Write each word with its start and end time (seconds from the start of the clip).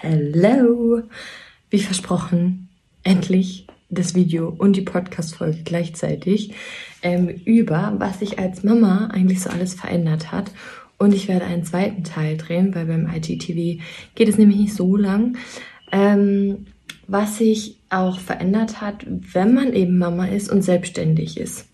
Hello! 0.00 1.02
Wie 1.70 1.80
versprochen, 1.80 2.68
endlich 3.02 3.66
das 3.90 4.14
Video 4.14 4.48
und 4.48 4.76
die 4.76 4.82
Podcast-Folge 4.82 5.62
gleichzeitig 5.64 6.54
ähm, 7.02 7.28
über, 7.28 7.96
was 7.98 8.20
sich 8.20 8.38
als 8.38 8.62
Mama 8.62 9.08
eigentlich 9.12 9.40
so 9.40 9.50
alles 9.50 9.74
verändert 9.74 10.30
hat. 10.30 10.52
Und 10.98 11.12
ich 11.12 11.26
werde 11.26 11.46
einen 11.46 11.64
zweiten 11.64 12.04
Teil 12.04 12.36
drehen, 12.36 12.76
weil 12.76 12.86
beim 12.86 13.12
IGTV 13.12 13.82
geht 14.14 14.28
es 14.28 14.38
nämlich 14.38 14.58
nicht 14.58 14.74
so 14.74 14.96
lang. 14.96 15.36
Ähm, 15.90 16.66
was 17.08 17.38
sich 17.38 17.78
auch 17.90 18.20
verändert 18.20 18.80
hat, 18.80 19.04
wenn 19.08 19.52
man 19.52 19.72
eben 19.72 19.98
Mama 19.98 20.26
ist 20.26 20.48
und 20.48 20.62
selbstständig 20.62 21.40
ist. 21.40 21.66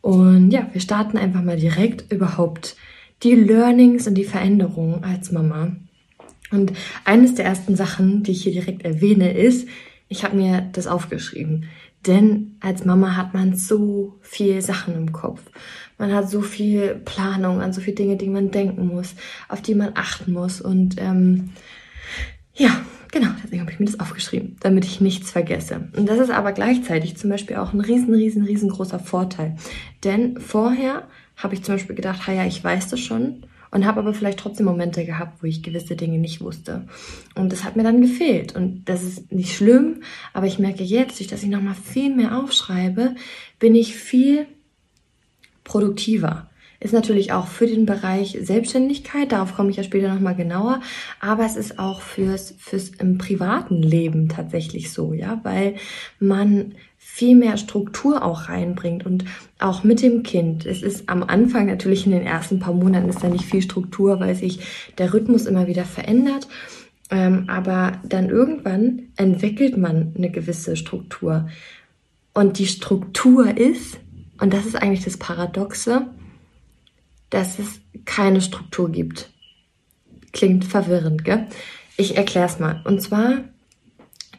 Und 0.00 0.50
ja, 0.50 0.66
wir 0.72 0.80
starten 0.80 1.18
einfach 1.18 1.42
mal 1.42 1.58
direkt 1.58 2.10
überhaupt 2.10 2.74
die 3.22 3.34
Learnings 3.34 4.06
und 4.06 4.14
die 4.14 4.24
Veränderungen 4.24 5.04
als 5.04 5.30
Mama. 5.30 5.76
Und 6.56 6.72
eines 7.04 7.34
der 7.34 7.44
ersten 7.44 7.76
Sachen, 7.76 8.22
die 8.22 8.32
ich 8.32 8.42
hier 8.42 8.52
direkt 8.52 8.82
erwähne, 8.82 9.32
ist, 9.32 9.68
ich 10.08 10.24
habe 10.24 10.36
mir 10.36 10.68
das 10.72 10.86
aufgeschrieben. 10.86 11.66
Denn 12.06 12.56
als 12.60 12.84
Mama 12.84 13.16
hat 13.16 13.34
man 13.34 13.56
so 13.56 14.14
viel 14.22 14.62
Sachen 14.62 14.94
im 14.94 15.12
Kopf. 15.12 15.40
Man 15.98 16.14
hat 16.14 16.30
so 16.30 16.40
viel 16.40 16.94
Planung 17.04 17.60
an 17.60 17.72
so 17.72 17.80
viele 17.80 17.96
Dinge, 17.96 18.16
die 18.16 18.28
man 18.28 18.50
denken 18.50 18.86
muss, 18.86 19.14
auf 19.48 19.60
die 19.60 19.74
man 19.74 19.92
achten 19.94 20.32
muss. 20.32 20.60
Und 20.60 20.96
ähm, 20.98 21.50
ja, 22.54 22.70
genau, 23.10 23.28
deswegen 23.42 23.62
habe 23.62 23.72
ich 23.72 23.80
mir 23.80 23.86
das 23.86 23.98
aufgeschrieben, 23.98 24.56
damit 24.60 24.84
ich 24.84 25.00
nichts 25.00 25.32
vergesse. 25.32 25.88
Und 25.96 26.08
das 26.08 26.20
ist 26.20 26.30
aber 26.30 26.52
gleichzeitig 26.52 27.16
zum 27.16 27.30
Beispiel 27.30 27.56
auch 27.56 27.72
ein 27.72 27.80
riesen, 27.80 28.14
riesen, 28.14 28.44
riesengroßer 28.44 29.00
Vorteil. 29.00 29.56
Denn 30.04 30.38
vorher 30.40 31.08
habe 31.36 31.54
ich 31.54 31.64
zum 31.64 31.74
Beispiel 31.74 31.96
gedacht, 31.96 32.20
ja, 32.28 32.46
ich 32.46 32.62
weiß 32.62 32.88
das 32.88 33.00
schon 33.00 33.46
und 33.70 33.86
habe 33.86 34.00
aber 34.00 34.14
vielleicht 34.14 34.38
trotzdem 34.38 34.66
Momente 34.66 35.04
gehabt, 35.04 35.42
wo 35.42 35.46
ich 35.46 35.62
gewisse 35.62 35.96
Dinge 35.96 36.18
nicht 36.18 36.40
wusste. 36.40 36.86
Und 37.34 37.52
das 37.52 37.64
hat 37.64 37.76
mir 37.76 37.82
dann 37.82 38.00
gefehlt. 38.00 38.54
Und 38.54 38.84
das 38.86 39.02
ist 39.02 39.32
nicht 39.32 39.54
schlimm, 39.54 40.02
aber 40.32 40.46
ich 40.46 40.58
merke 40.58 40.84
jetzt, 40.84 41.18
durch 41.18 41.28
dass 41.28 41.42
ich 41.42 41.48
nochmal 41.48 41.74
viel 41.74 42.14
mehr 42.14 42.38
aufschreibe, 42.38 43.14
bin 43.58 43.74
ich 43.74 43.94
viel 43.94 44.46
produktiver. 45.64 46.48
Ist 46.78 46.92
natürlich 46.92 47.32
auch 47.32 47.46
für 47.46 47.66
den 47.66 47.86
Bereich 47.86 48.38
Selbstständigkeit, 48.40 49.32
darauf 49.32 49.54
komme 49.54 49.70
ich 49.70 49.76
ja 49.76 49.82
später 49.82 50.12
nochmal 50.12 50.34
genauer, 50.34 50.80
aber 51.20 51.46
es 51.46 51.56
ist 51.56 51.78
auch 51.78 52.02
fürs, 52.02 52.54
fürs 52.58 52.90
im 52.90 53.16
privaten 53.16 53.82
Leben 53.82 54.28
tatsächlich 54.28 54.92
so, 54.92 55.14
ja, 55.14 55.40
weil 55.42 55.76
man 56.18 56.74
viel 57.16 57.34
mehr 57.34 57.56
Struktur 57.56 58.22
auch 58.22 58.50
reinbringt 58.50 59.06
und 59.06 59.24
auch 59.58 59.84
mit 59.84 60.02
dem 60.02 60.22
Kind. 60.22 60.66
Es 60.66 60.82
ist 60.82 61.08
am 61.08 61.22
Anfang 61.22 61.64
natürlich 61.64 62.04
in 62.04 62.12
den 62.12 62.26
ersten 62.26 62.58
paar 62.58 62.74
Monaten 62.74 63.08
ist 63.08 63.24
da 63.24 63.28
nicht 63.30 63.46
viel 63.46 63.62
Struktur, 63.62 64.20
weil 64.20 64.34
sich 64.34 64.58
der 64.98 65.14
Rhythmus 65.14 65.46
immer 65.46 65.66
wieder 65.66 65.86
verändert. 65.86 66.46
Ähm, 67.08 67.44
aber 67.48 68.02
dann 68.04 68.28
irgendwann 68.28 69.04
entwickelt 69.16 69.78
man 69.78 70.12
eine 70.14 70.30
gewisse 70.30 70.76
Struktur. 70.76 71.48
Und 72.34 72.58
die 72.58 72.66
Struktur 72.66 73.56
ist, 73.56 73.98
und 74.38 74.52
das 74.52 74.66
ist 74.66 74.76
eigentlich 74.76 75.04
das 75.04 75.16
Paradoxe, 75.16 76.08
dass 77.30 77.58
es 77.58 77.80
keine 78.04 78.42
Struktur 78.42 78.92
gibt. 78.92 79.30
Klingt 80.34 80.66
verwirrend, 80.66 81.24
gell? 81.24 81.46
Ich 81.96 82.18
erkläre 82.18 82.44
es 82.44 82.58
mal. 82.58 82.82
Und 82.84 83.00
zwar 83.00 83.38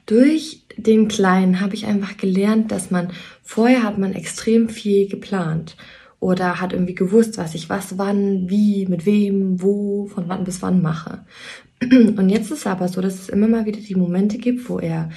durch 0.07 0.63
den 0.77 1.07
Kleinen 1.07 1.61
habe 1.61 1.75
ich 1.75 1.85
einfach 1.85 2.17
gelernt, 2.17 2.71
dass 2.71 2.89
man 2.89 3.09
vorher 3.43 3.83
hat 3.83 3.99
man 3.99 4.13
extrem 4.13 4.69
viel 4.69 5.07
geplant 5.07 5.75
oder 6.19 6.59
hat 6.59 6.73
irgendwie 6.73 6.95
gewusst, 6.95 7.37
was 7.37 7.53
ich 7.53 7.69
was, 7.69 7.97
wann, 7.99 8.49
wie, 8.49 8.87
mit 8.87 9.05
wem, 9.05 9.61
wo, 9.61 10.07
von 10.07 10.27
wann 10.27 10.45
bis 10.45 10.61
wann 10.63 10.81
mache. 10.81 11.25
Und 11.81 12.29
jetzt 12.29 12.51
ist 12.51 12.59
es 12.59 12.67
aber 12.67 12.87
so, 12.87 13.01
dass 13.01 13.15
es 13.15 13.29
immer 13.29 13.47
mal 13.47 13.65
wieder 13.65 13.79
die 13.79 13.95
Momente 13.95 14.37
gibt, 14.37 14.67
wo 14.69 14.79
er 14.79 15.09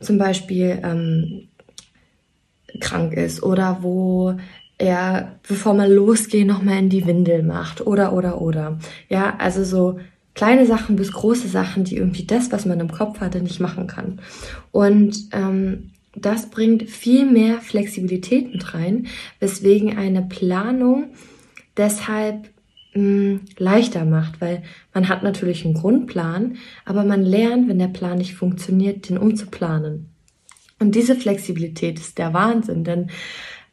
zum 0.00 0.16
Beispiel 0.16 0.80
ähm, 0.82 1.48
krank 2.80 3.14
ist 3.14 3.42
oder 3.42 3.78
wo 3.82 4.36
er, 4.78 5.38
bevor 5.46 5.74
man 5.74 5.90
losgeht, 5.90 6.46
nochmal 6.46 6.78
in 6.78 6.88
die 6.88 7.06
Windel 7.06 7.42
macht 7.42 7.86
oder, 7.86 8.12
oder, 8.12 8.40
oder. 8.40 8.78
Ja, 9.08 9.36
also 9.38 9.64
so 9.64 9.98
kleine 10.36 10.66
Sachen 10.66 10.96
bis 10.96 11.12
große 11.12 11.48
Sachen, 11.48 11.84
die 11.84 11.96
irgendwie 11.96 12.26
das, 12.26 12.52
was 12.52 12.66
man 12.66 12.78
im 12.78 12.92
Kopf 12.92 13.20
hatte, 13.20 13.40
nicht 13.40 13.58
machen 13.58 13.86
kann. 13.86 14.20
Und 14.70 15.16
ähm, 15.32 15.90
das 16.14 16.50
bringt 16.50 16.88
viel 16.88 17.24
mehr 17.24 17.60
Flexibilität 17.60 18.52
mit 18.52 18.74
rein, 18.74 19.06
weswegen 19.40 19.96
eine 19.96 20.22
Planung 20.22 21.06
deshalb 21.76 22.50
mh, 22.94 23.00
hm, 23.00 23.40
leichter 23.56 24.04
macht, 24.04 24.40
weil 24.40 24.62
man 24.94 25.08
hat 25.08 25.22
natürlich 25.22 25.64
einen 25.64 25.74
Grundplan, 25.74 26.56
aber 26.84 27.02
man 27.04 27.22
lernt, 27.22 27.68
wenn 27.68 27.78
der 27.78 27.88
Plan 27.88 28.18
nicht 28.18 28.34
funktioniert, 28.34 29.08
den 29.08 29.18
umzuplanen. 29.18 30.10
Und 30.78 30.94
diese 30.94 31.16
Flexibilität 31.16 31.98
ist 31.98 32.18
der 32.18 32.34
Wahnsinn, 32.34 32.84
denn 32.84 33.10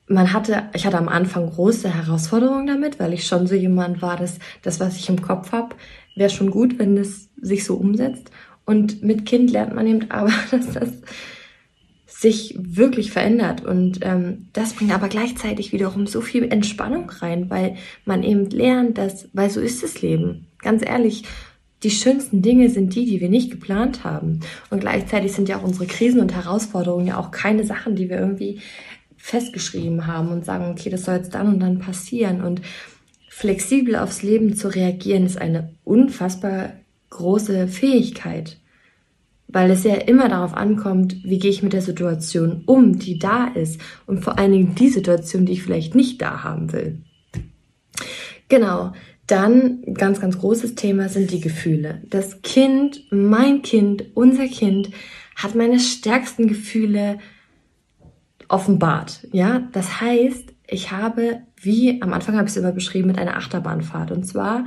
man 0.08 0.34
hatte, 0.34 0.64
ich 0.74 0.86
hatte 0.86 0.98
am 0.98 1.08
Anfang 1.10 1.50
große 1.50 1.94
Herausforderungen 1.94 2.68
damit, 2.68 3.00
weil 3.00 3.14
ich 3.14 3.26
schon 3.26 3.48
so 3.48 3.56
jemand 3.56 4.02
war, 4.02 4.18
dass 4.18 4.40
das, 4.62 4.80
was 4.80 4.98
ich 4.98 5.10
im 5.10 5.22
Kopf 5.22 5.52
habe, 5.52 5.76
wäre 6.16 6.30
schon 6.30 6.52
gut, 6.52 6.80
wenn 6.80 6.96
das 6.96 7.30
sich 7.42 7.66
so 7.66 7.76
umsetzt. 7.76 8.32
Und 8.66 9.04
mit 9.04 9.26
Kind 9.26 9.52
lernt 9.52 9.76
man 9.76 9.88
eben 9.88 10.06
aber, 10.12 10.34
dass 10.52 10.72
das 10.72 10.90
sich 12.08 12.56
wirklich 12.58 13.12
verändert. 13.12 13.66
Und 13.66 14.00
ähm, 14.02 14.48
das 14.54 14.74
bringt 14.74 14.94
aber 14.94 15.10
gleichzeitig 15.10 15.74
wiederum 15.74 16.08
so 16.08 16.22
viel 16.22 16.46
Entspannung 16.46 17.10
rein, 17.10 17.50
weil 17.50 17.76
man 18.06 18.24
eben 18.24 18.50
lernt, 18.50 18.98
dass, 18.98 19.28
weil 19.34 19.50
so 19.50 19.60
ist 19.60 19.84
das 19.84 20.02
Leben. 20.02 20.48
Ganz 20.60 20.86
ehrlich, 20.86 21.24
die 21.84 21.92
schönsten 21.92 22.42
Dinge 22.42 22.70
sind 22.70 22.96
die, 22.96 23.06
die 23.06 23.20
wir 23.20 23.28
nicht 23.28 23.52
geplant 23.52 24.06
haben. 24.06 24.40
Und 24.70 24.80
gleichzeitig 24.80 25.34
sind 25.34 25.50
ja 25.50 25.58
auch 25.58 25.64
unsere 25.64 25.86
Krisen 25.86 26.22
und 26.22 26.34
Herausforderungen 26.34 27.08
ja 27.08 27.18
auch 27.18 27.32
keine 27.32 27.66
Sachen, 27.66 27.98
die 27.98 28.10
wir 28.10 28.20
irgendwie 28.20 28.62
festgeschrieben 29.18 30.08
haben 30.08 30.30
und 30.30 30.46
sagen, 30.46 30.72
okay, 30.72 30.90
das 30.90 31.04
soll 31.04 31.16
jetzt 31.16 31.34
dann 31.34 31.48
und 31.48 31.60
dann 31.60 31.80
passieren. 31.80 32.42
Und 32.42 32.62
flexibel 33.36 33.96
aufs 33.96 34.22
Leben 34.22 34.56
zu 34.56 34.68
reagieren, 34.68 35.26
ist 35.26 35.42
eine 35.42 35.74
unfassbar 35.84 36.74
große 37.10 37.68
Fähigkeit, 37.68 38.58
weil 39.48 39.72
es 39.72 39.84
ja 39.84 39.96
immer 39.96 40.30
darauf 40.30 40.54
ankommt, 40.54 41.18
wie 41.24 41.40
gehe 41.40 41.50
ich 41.50 41.64
mit 41.64 41.74
der 41.74 41.82
Situation 41.82 42.64
um, 42.68 43.00
die 43.00 43.18
da 43.18 43.48
ist 43.48 43.82
und 44.06 44.24
vor 44.24 44.38
allen 44.38 44.52
Dingen 44.52 44.76
die 44.76 44.90
Situation, 44.90 45.46
die 45.46 45.54
ich 45.54 45.64
vielleicht 45.64 45.96
nicht 45.96 46.22
da 46.22 46.44
haben 46.44 46.72
will. 46.72 47.00
Genau. 48.50 48.94
Dann 49.26 49.82
ganz, 49.94 50.20
ganz 50.20 50.38
großes 50.38 50.76
Thema 50.76 51.10
sind 51.10 51.32
die 51.32 51.40
Gefühle. 51.40 52.02
Das 52.10 52.42
Kind, 52.42 53.06
mein 53.10 53.62
Kind, 53.62 54.06
unser 54.16 54.48
Kind 54.48 54.92
hat 55.36 55.56
meine 55.56 55.80
stärksten 55.80 56.48
Gefühle 56.48 57.18
offenbart. 58.48 59.28
Ja, 59.32 59.68
das 59.72 60.02
heißt, 60.02 60.54
ich 60.68 60.92
habe, 60.92 61.42
wie 61.64 62.02
am 62.02 62.14
Anfang 62.14 62.36
habe 62.36 62.46
ich 62.46 62.52
es 62.52 62.58
immer 62.58 62.72
beschrieben, 62.72 63.08
mit 63.08 63.18
einer 63.18 63.38
Achterbahnfahrt. 63.38 64.12
Und 64.12 64.26
zwar 64.26 64.66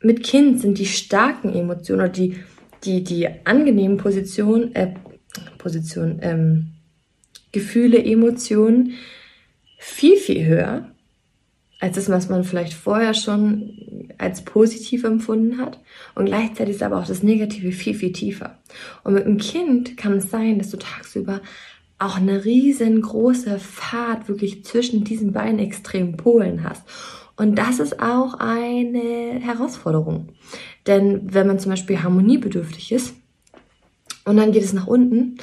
mit 0.00 0.22
Kind 0.22 0.60
sind 0.60 0.78
die 0.78 0.86
starken 0.86 1.54
Emotionen 1.54 2.00
oder 2.00 2.08
die, 2.08 2.36
die, 2.84 3.04
die 3.04 3.28
angenehmen 3.44 3.98
Positionen, 3.98 4.74
äh, 4.74 4.94
Position, 5.58 6.18
ähm, 6.22 6.68
Gefühle, 7.52 8.02
Emotionen 8.04 8.94
viel, 9.78 10.16
viel 10.16 10.46
höher 10.46 10.88
als 11.80 11.96
das, 11.96 12.08
was 12.08 12.28
man 12.28 12.44
vielleicht 12.44 12.74
vorher 12.74 13.12
schon 13.12 14.08
als 14.16 14.44
positiv 14.44 15.02
empfunden 15.02 15.58
hat. 15.58 15.80
Und 16.14 16.26
gleichzeitig 16.26 16.76
ist 16.76 16.82
aber 16.82 16.98
auch 16.98 17.06
das 17.06 17.24
Negative 17.24 17.72
viel, 17.72 17.94
viel 17.94 18.12
tiefer. 18.12 18.58
Und 19.02 19.14
mit 19.14 19.26
einem 19.26 19.38
Kind 19.38 19.96
kann 19.96 20.12
es 20.12 20.30
sein, 20.30 20.58
dass 20.58 20.70
du 20.70 20.76
tagsüber 20.76 21.40
auch 22.02 22.16
eine 22.16 22.44
riesengroße 22.44 23.58
Fahrt 23.58 24.28
wirklich 24.28 24.64
zwischen 24.64 25.04
diesen 25.04 25.32
beiden 25.32 25.58
extremen 25.58 26.16
Polen 26.16 26.64
hast. 26.64 26.82
Und 27.36 27.56
das 27.56 27.78
ist 27.78 28.00
auch 28.00 28.34
eine 28.34 29.40
Herausforderung. 29.40 30.28
Denn 30.86 31.32
wenn 31.32 31.46
man 31.46 31.58
zum 31.58 31.70
Beispiel 31.70 32.02
harmoniebedürftig 32.02 32.92
ist 32.92 33.14
und 34.24 34.36
dann 34.36 34.52
geht 34.52 34.64
es 34.64 34.72
nach 34.72 34.86
unten 34.86 35.38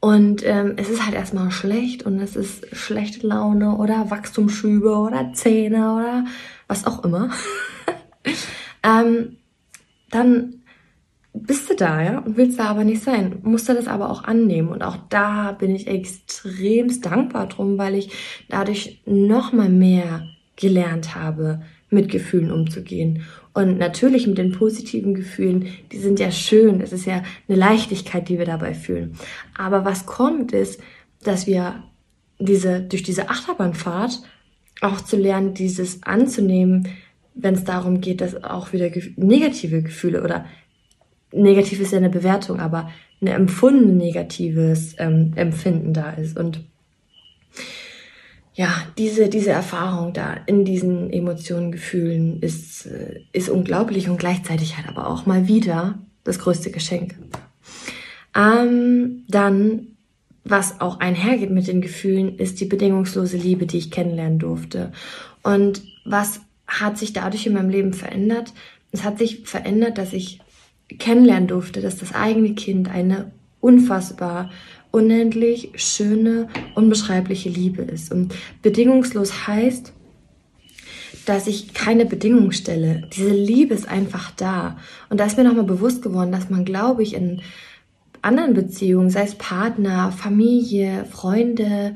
und 0.00 0.42
ähm, 0.46 0.74
es 0.76 0.88
ist 0.88 1.04
halt 1.04 1.14
erstmal 1.14 1.50
schlecht 1.50 2.04
und 2.04 2.18
es 2.20 2.34
ist 2.34 2.74
schlechte 2.74 3.26
Laune 3.26 3.76
oder 3.76 4.10
Wachstumsschübe 4.10 4.96
oder 4.96 5.32
Zähne 5.34 5.94
oder 5.94 6.24
was 6.68 6.86
auch 6.86 7.04
immer, 7.04 7.30
ähm, 8.82 9.36
dann 10.10 10.59
bist 11.32 11.70
du 11.70 11.74
da, 11.74 12.02
ja, 12.02 12.18
und 12.18 12.36
willst 12.36 12.58
da 12.58 12.64
aber 12.64 12.84
nicht 12.84 13.02
sein, 13.02 13.38
musst 13.42 13.68
du 13.68 13.74
das 13.74 13.86
aber 13.86 14.10
auch 14.10 14.24
annehmen. 14.24 14.68
Und 14.68 14.82
auch 14.82 14.96
da 15.08 15.52
bin 15.52 15.74
ich 15.74 15.86
extremst 15.86 17.06
dankbar 17.06 17.48
drum, 17.48 17.78
weil 17.78 17.94
ich 17.94 18.10
dadurch 18.48 19.00
noch 19.06 19.52
mal 19.52 19.68
mehr 19.68 20.26
gelernt 20.56 21.14
habe, 21.14 21.62
mit 21.88 22.08
Gefühlen 22.08 22.50
umzugehen. 22.52 23.22
Und 23.52 23.78
natürlich 23.78 24.26
mit 24.26 24.38
den 24.38 24.52
positiven 24.52 25.14
Gefühlen, 25.14 25.66
die 25.90 25.98
sind 25.98 26.20
ja 26.20 26.30
schön. 26.30 26.80
Es 26.80 26.92
ist 26.92 27.06
ja 27.06 27.22
eine 27.48 27.58
Leichtigkeit, 27.58 28.28
die 28.28 28.38
wir 28.38 28.46
dabei 28.46 28.74
fühlen. 28.74 29.16
Aber 29.56 29.84
was 29.84 30.06
kommt 30.06 30.52
ist, 30.52 30.80
dass 31.24 31.46
wir 31.46 31.82
diese, 32.38 32.80
durch 32.80 33.02
diese 33.02 33.28
Achterbahnfahrt 33.28 34.22
auch 34.80 35.00
zu 35.00 35.16
lernen, 35.16 35.54
dieses 35.54 36.02
anzunehmen, 36.04 36.88
wenn 37.34 37.54
es 37.54 37.64
darum 37.64 38.00
geht, 38.00 38.20
dass 38.20 38.42
auch 38.42 38.72
wieder 38.72 38.90
negative 39.16 39.82
Gefühle 39.82 40.22
oder 40.22 40.46
negativ 41.32 41.80
ist 41.80 41.92
ja 41.92 41.98
eine 41.98 42.10
Bewertung, 42.10 42.60
aber 42.60 42.90
ein 43.20 43.26
empfunden 43.26 43.96
negatives 43.96 44.94
ähm, 44.98 45.32
Empfinden 45.36 45.92
da 45.92 46.10
ist. 46.12 46.36
Und 46.36 46.60
ja, 48.54 48.74
diese, 48.98 49.28
diese 49.28 49.50
Erfahrung 49.50 50.12
da 50.12 50.36
in 50.46 50.64
diesen 50.64 51.10
Emotionen, 51.12 51.72
Gefühlen 51.72 52.40
ist, 52.40 52.86
äh, 52.86 53.20
ist 53.32 53.48
unglaublich 53.48 54.08
und 54.08 54.18
gleichzeitig 54.18 54.76
halt 54.76 54.88
aber 54.88 55.08
auch 55.08 55.26
mal 55.26 55.48
wieder 55.48 55.98
das 56.24 56.38
größte 56.38 56.70
Geschenk. 56.70 57.14
Ähm, 58.34 59.24
dann, 59.28 59.88
was 60.44 60.80
auch 60.80 61.00
einhergeht 61.00 61.50
mit 61.50 61.66
den 61.66 61.80
Gefühlen, 61.80 62.38
ist 62.38 62.60
die 62.60 62.66
bedingungslose 62.66 63.36
Liebe, 63.36 63.66
die 63.66 63.78
ich 63.78 63.90
kennenlernen 63.90 64.38
durfte. 64.38 64.92
Und 65.42 65.82
was 66.04 66.40
hat 66.66 66.98
sich 66.98 67.12
dadurch 67.12 67.46
in 67.46 67.54
meinem 67.54 67.70
Leben 67.70 67.92
verändert? 67.92 68.52
Es 68.92 69.04
hat 69.04 69.18
sich 69.18 69.42
verändert, 69.44 69.98
dass 69.98 70.12
ich 70.12 70.40
kennenlernen 70.98 71.48
durfte, 71.48 71.80
dass 71.80 71.96
das 71.96 72.14
eigene 72.14 72.54
Kind 72.54 72.90
eine 72.90 73.32
unfassbar 73.60 74.50
unendlich 74.90 75.70
schöne, 75.76 76.48
unbeschreibliche 76.74 77.48
Liebe 77.48 77.82
ist. 77.82 78.12
Und 78.12 78.34
bedingungslos 78.62 79.46
heißt, 79.46 79.92
dass 81.26 81.46
ich 81.46 81.74
keine 81.74 82.06
Bedingungen 82.06 82.52
stelle. 82.52 83.08
Diese 83.14 83.30
Liebe 83.30 83.74
ist 83.74 83.88
einfach 83.88 84.32
da. 84.32 84.78
Und 85.10 85.20
da 85.20 85.26
ist 85.26 85.36
mir 85.36 85.44
nochmal 85.44 85.64
bewusst 85.64 86.02
geworden, 86.02 86.32
dass 86.32 86.50
man, 86.50 86.64
glaube 86.64 87.02
ich, 87.02 87.14
in 87.14 87.42
anderen 88.22 88.54
Beziehungen, 88.54 89.10
sei 89.10 89.24
es 89.24 89.34
Partner, 89.34 90.12
Familie, 90.12 91.04
Freunde, 91.04 91.94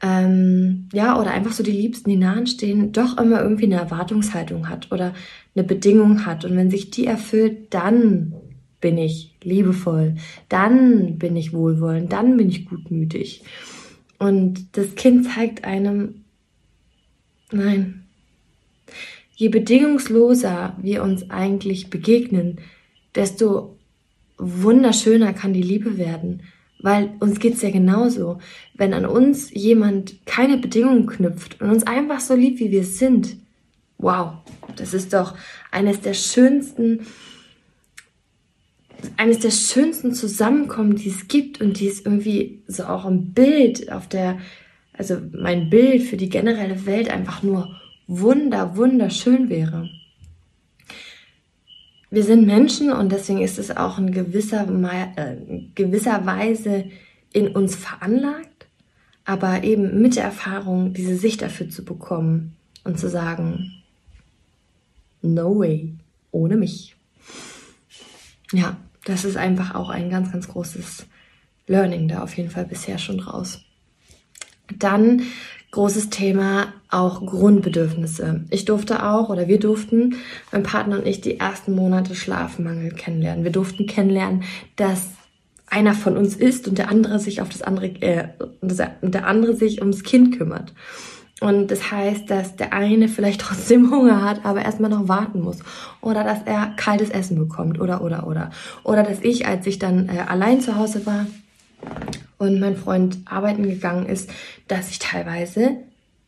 ähm, 0.00 0.88
ja, 0.92 1.20
oder 1.20 1.32
einfach 1.32 1.52
so 1.52 1.62
die 1.62 1.72
Liebsten, 1.72 2.10
die 2.10 2.16
nahen 2.16 2.46
stehen, 2.46 2.92
doch 2.92 3.18
immer 3.18 3.42
irgendwie 3.42 3.64
eine 3.64 3.76
Erwartungshaltung 3.76 4.68
hat 4.68 4.92
oder 4.92 5.14
eine 5.54 5.64
Bedingung 5.64 6.24
hat. 6.24 6.44
Und 6.44 6.56
wenn 6.56 6.70
sich 6.70 6.90
die 6.90 7.06
erfüllt, 7.06 7.74
dann 7.74 8.34
bin 8.80 8.96
ich 8.96 9.34
liebevoll, 9.42 10.14
dann 10.48 11.18
bin 11.18 11.36
ich 11.36 11.52
wohlwollend, 11.52 12.12
dann 12.12 12.36
bin 12.36 12.48
ich 12.48 12.66
gutmütig. 12.66 13.42
Und 14.18 14.76
das 14.76 14.94
Kind 14.94 15.26
zeigt 15.26 15.64
einem, 15.64 16.24
nein, 17.50 18.04
je 19.34 19.48
bedingungsloser 19.48 20.76
wir 20.80 21.02
uns 21.02 21.30
eigentlich 21.30 21.90
begegnen, 21.90 22.60
desto 23.14 23.76
wunderschöner 24.36 25.32
kann 25.32 25.52
die 25.52 25.62
Liebe 25.62 25.98
werden. 25.98 26.42
Weil 26.80 27.10
uns 27.20 27.40
geht's 27.40 27.62
ja 27.62 27.70
genauso. 27.70 28.38
Wenn 28.74 28.94
an 28.94 29.04
uns 29.04 29.50
jemand 29.52 30.24
keine 30.26 30.58
Bedingungen 30.58 31.06
knüpft 31.06 31.60
und 31.60 31.70
uns 31.70 31.86
einfach 31.86 32.20
so 32.20 32.34
liebt, 32.34 32.60
wie 32.60 32.70
wir 32.70 32.84
sind, 32.84 33.36
wow, 33.98 34.34
das 34.76 34.94
ist 34.94 35.12
doch 35.12 35.34
eines 35.70 36.00
der 36.00 36.14
schönsten 36.14 37.06
eines 39.16 39.38
der 39.38 39.50
schönsten 39.50 40.12
Zusammenkommen, 40.12 40.96
die 40.96 41.08
es 41.08 41.28
gibt 41.28 41.60
und 41.60 41.78
die 41.78 41.88
es 41.88 42.00
irgendwie 42.00 42.62
so 42.66 42.84
auch 42.84 43.04
im 43.06 43.32
Bild 43.32 43.92
auf 43.92 44.08
der, 44.08 44.38
also 44.92 45.18
mein 45.32 45.70
Bild 45.70 46.02
für 46.02 46.16
die 46.16 46.28
generelle 46.28 46.84
Welt 46.86 47.08
einfach 47.08 47.42
nur 47.42 47.80
wunder, 48.06 48.76
wunderschön 48.76 49.48
wäre. 49.48 49.88
Wir 52.10 52.24
sind 52.24 52.46
Menschen 52.46 52.90
und 52.90 53.12
deswegen 53.12 53.42
ist 53.42 53.58
es 53.58 53.76
auch 53.76 53.98
in 53.98 54.12
gewisser, 54.12 54.66
äh, 55.16 55.36
gewisser 55.74 56.24
Weise 56.24 56.86
in 57.32 57.48
uns 57.48 57.76
veranlagt, 57.76 58.66
aber 59.24 59.62
eben 59.62 60.00
mit 60.00 60.16
der 60.16 60.24
Erfahrung 60.24 60.94
diese 60.94 61.16
Sicht 61.16 61.42
dafür 61.42 61.68
zu 61.68 61.84
bekommen 61.84 62.56
und 62.84 62.98
zu 62.98 63.10
sagen, 63.10 63.82
no 65.20 65.58
way, 65.58 65.92
ohne 66.30 66.56
mich. 66.56 66.96
Ja, 68.52 68.78
das 69.04 69.24
ist 69.24 69.36
einfach 69.36 69.74
auch 69.74 69.90
ein 69.90 70.08
ganz, 70.08 70.32
ganz 70.32 70.48
großes 70.48 71.06
Learning 71.66 72.08
da 72.08 72.22
auf 72.22 72.34
jeden 72.36 72.50
Fall 72.50 72.64
bisher 72.64 72.96
schon 72.96 73.20
raus. 73.20 73.60
Dann 74.78 75.22
großes 75.70 76.10
Thema 76.10 76.72
auch 76.90 77.24
Grundbedürfnisse. 77.24 78.44
Ich 78.50 78.64
durfte 78.64 79.04
auch 79.04 79.28
oder 79.28 79.48
wir 79.48 79.60
durften, 79.60 80.16
mein 80.50 80.62
Partner 80.62 80.98
und 80.98 81.06
ich, 81.06 81.20
die 81.20 81.38
ersten 81.38 81.74
Monate 81.74 82.14
Schlafmangel 82.14 82.92
kennenlernen. 82.92 83.44
Wir 83.44 83.52
durften 83.52 83.86
kennenlernen, 83.86 84.44
dass 84.76 85.08
einer 85.66 85.94
von 85.94 86.16
uns 86.16 86.34
ist 86.34 86.66
und 86.66 86.78
der 86.78 86.88
andere 86.88 87.18
sich 87.18 87.42
auf 87.42 87.50
das 87.50 87.62
andere, 87.62 87.88
äh, 88.00 88.28
der 89.02 89.26
andere 89.26 89.54
sich 89.54 89.80
ums 89.80 90.02
Kind 90.02 90.38
kümmert. 90.38 90.72
Und 91.40 91.70
das 91.70 91.92
heißt, 91.92 92.30
dass 92.30 92.56
der 92.56 92.72
eine 92.72 93.08
vielleicht 93.08 93.40
trotzdem 93.42 93.90
Hunger 93.90 94.22
hat, 94.22 94.44
aber 94.44 94.62
erstmal 94.62 94.90
noch 94.90 95.08
warten 95.08 95.40
muss. 95.40 95.58
Oder 96.00 96.24
dass 96.24 96.42
er 96.44 96.72
kaltes 96.76 97.10
Essen 97.10 97.38
bekommt. 97.38 97.80
Oder, 97.80 98.02
oder, 98.02 98.26
oder. 98.26 98.50
Oder 98.82 99.02
dass 99.02 99.20
ich, 99.20 99.46
als 99.46 99.66
ich 99.66 99.78
dann 99.78 100.08
äh, 100.08 100.20
allein 100.26 100.60
zu 100.60 100.76
Hause 100.76 101.04
war 101.06 101.26
und 102.38 102.60
mein 102.60 102.76
Freund 102.76 103.18
arbeiten 103.24 103.64
gegangen 103.64 104.06
ist, 104.06 104.30
dass 104.68 104.90
ich 104.90 104.98
teilweise 104.98 105.76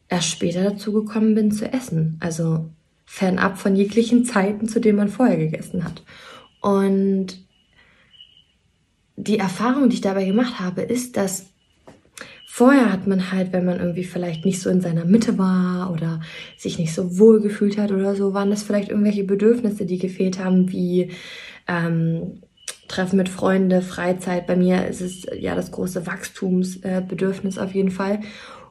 erst 0.09 0.29
später 0.29 0.63
dazu 0.65 0.93
gekommen 0.93 1.35
bin 1.35 1.53
zu 1.53 1.73
essen. 1.73 2.17
Also 2.21 2.69
fernab 3.07 3.59
von 3.59 3.77
jeglichen 3.77 4.25
Zeiten, 4.25 4.69
zu 4.69 4.81
denen 4.81 4.99
man 4.99 5.09
vorher 5.09 5.37
gegessen 5.37 5.85
hat. 5.85 6.03
Und 6.61 7.39
die 9.17 9.39
Erfahrung, 9.39 9.89
die 9.89 9.97
ich 9.97 10.01
dabei 10.01 10.25
gemacht 10.25 10.61
habe, 10.61 10.83
ist, 10.83 11.17
dass 11.17 11.47
Vorher 12.53 12.93
hat 12.93 13.07
man 13.07 13.31
halt, 13.31 13.53
wenn 13.53 13.65
man 13.65 13.79
irgendwie 13.79 14.03
vielleicht 14.03 14.45
nicht 14.45 14.61
so 14.61 14.71
in 14.71 14.81
seiner 14.81 15.05
Mitte 15.05 15.39
war 15.39 15.93
oder 15.93 16.21
sich 16.59 16.81
nicht 16.81 16.93
so 16.93 17.17
wohl 17.17 17.41
gefühlt 17.41 17.79
hat 17.79 17.93
oder 17.93 18.17
so, 18.17 18.35
waren 18.35 18.51
das 18.51 18.65
vielleicht 18.65 18.89
irgendwelche 18.89 19.23
Bedürfnisse, 19.23 19.87
die 19.87 19.99
gefehlt 19.99 20.41
haben, 20.45 20.73
wie 20.73 21.13
ähm, 21.69 22.43
Treffen 22.91 23.17
mit 23.17 23.29
Freunden, 23.29 23.83
Freizeit. 23.83 24.47
Bei 24.47 24.57
mir 24.57 24.87
ist 24.87 25.01
es 25.01 25.27
ja 25.39 25.55
das 25.55 25.71
große 25.71 26.07
Wachstumsbedürfnis 26.07 27.59
auf 27.59 27.75
jeden 27.75 27.91
Fall. 27.91 28.21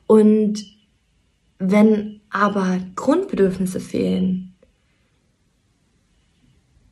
Und 0.07 0.63
wenn 1.57 2.21
aber 2.29 2.79
Grundbedürfnisse 2.95 3.79
fehlen, 3.79 4.55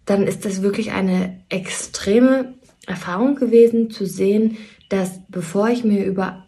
dann 0.06 0.24
ist 0.24 0.45
das 0.45 0.62
wirklich 0.62 0.91
eine 0.91 1.41
extreme 1.50 2.53
Erfahrung 2.85 3.35
gewesen 3.35 3.91
zu 3.91 4.06
sehen, 4.06 4.57
dass 4.89 5.19
bevor 5.30 5.69
ich 5.69 5.83
mir 5.83 6.06
über 6.06 6.47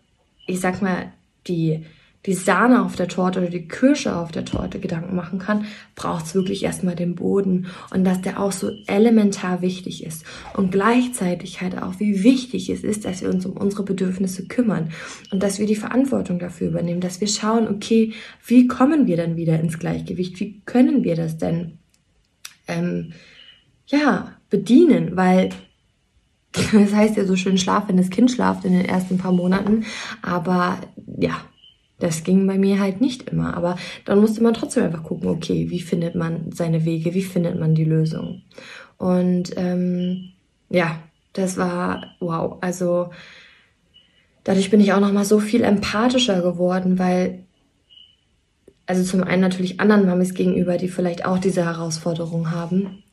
ich 0.50 0.60
sag 0.60 0.82
mal, 0.82 1.14
die, 1.48 1.86
die 2.25 2.33
Sahne 2.33 2.83
auf 2.83 2.98
der 2.98 3.07
Torte 3.07 3.39
oder 3.39 3.50
die 3.50 3.68
Kirsche 3.68 4.16
auf 4.16 4.31
der 4.31 4.44
Torte 4.44 4.80
Gedanken 4.80 5.16
machen 5.16 5.39
kann, 5.39 5.66
braucht 5.95 6.25
es 6.25 6.36
wirklich 6.36 6.63
erstmal 6.63 6.95
den 6.95 7.16
Boden. 7.16 7.68
Und 7.92 8.04
dass 8.04 8.21
der 8.21 8.42
auch 8.42 8.51
so 8.51 8.71
elementar 8.88 9.62
wichtig 9.62 10.04
ist. 10.04 10.25
Und 10.54 10.71
gleichzeitig 10.71 11.62
halt 11.62 11.82
auch, 11.82 12.00
wie 12.00 12.24
wichtig 12.24 12.70
es 12.70 12.84
ist, 12.84 13.05
dass 13.05 13.22
wir 13.22 13.29
uns 13.29 13.46
um 13.46 13.53
unsere 13.53 13.84
Bedürfnisse 13.84 14.48
kümmern. 14.48 14.91
Und 15.32 15.41
dass 15.41 15.60
wir 15.60 15.65
die 15.65 15.77
Verantwortung 15.77 16.39
dafür 16.39 16.67
übernehmen, 16.67 17.00
dass 17.00 17.22
wir 17.22 17.27
schauen, 17.27 17.70
okay, 17.70 18.13
wie 18.46 18.67
kommen 18.67 19.08
wir 19.08 19.15
dann 19.15 19.38
wieder 19.38 19.58
ins 19.58 19.79
Gleichgewicht, 19.79 20.39
wie 20.41 20.62
können 20.65 21.05
wir 21.05 21.15
das 21.15 21.38
denn, 21.38 21.77
ähm, 22.67 23.13
ja, 23.88 24.36
bedienen, 24.50 25.15
weil 25.15 25.50
das 26.74 26.94
heißt 26.94 27.15
ja 27.15 27.25
so 27.25 27.36
schön 27.36 27.58
Schlaf, 27.58 27.88
wenn 27.88 27.98
das 27.98 28.10
Kind 28.10 28.29
schlaft 28.32 28.65
in 28.65 28.74
den 28.74 28.86
ersten 28.86 29.17
paar 29.17 29.32
Monaten. 29.32 29.86
Aber 30.22 30.79
ja, 31.17 31.39
das 32.00 32.24
ging 32.24 32.48
bei 32.48 32.58
mir 32.58 32.79
halt 32.79 33.01
nicht 33.01 33.29
immer. 33.29 33.56
Aber 33.56 33.77
dann 34.06 34.20
musste 34.20 34.41
man 34.41 34.53
trotzdem 34.53 34.84
einfach 34.84 35.03
gucken, 35.03 35.29
okay, 35.29 35.70
wie 35.70 35.82
findet 35.82 36.15
man 36.15 36.51
seine 36.51 36.86
Wege, 36.86 37.13
wie 37.13 37.24
findet 37.24 37.60
man 37.60 37.75
die 37.75 37.86
Lösung. 37.86 38.41
Und 38.98 39.51
ähm, 39.58 40.32
ja, 40.70 41.00
das 41.34 41.58
war 41.58 42.15
wow. 42.20 42.58
Also 42.62 43.12
dadurch 44.44 44.70
bin 44.70 44.82
ich 44.82 44.94
auch 44.94 45.00
noch 45.00 45.12
mal 45.12 45.25
so 45.25 45.39
viel 45.39 45.63
empathischer 45.63 46.41
geworden, 46.41 47.00
weil 47.00 47.46
also 48.86 49.03
zum 49.03 49.24
einen 49.24 49.41
natürlich 49.41 49.79
anderen 49.79 50.08
Mamis 50.08 50.34
gegenüber, 50.34 50.77
die 50.77 50.88
vielleicht 50.88 51.24
auch 51.24 51.38
diese 51.38 51.63
Herausforderung 51.63 52.50
haben. 52.50 53.03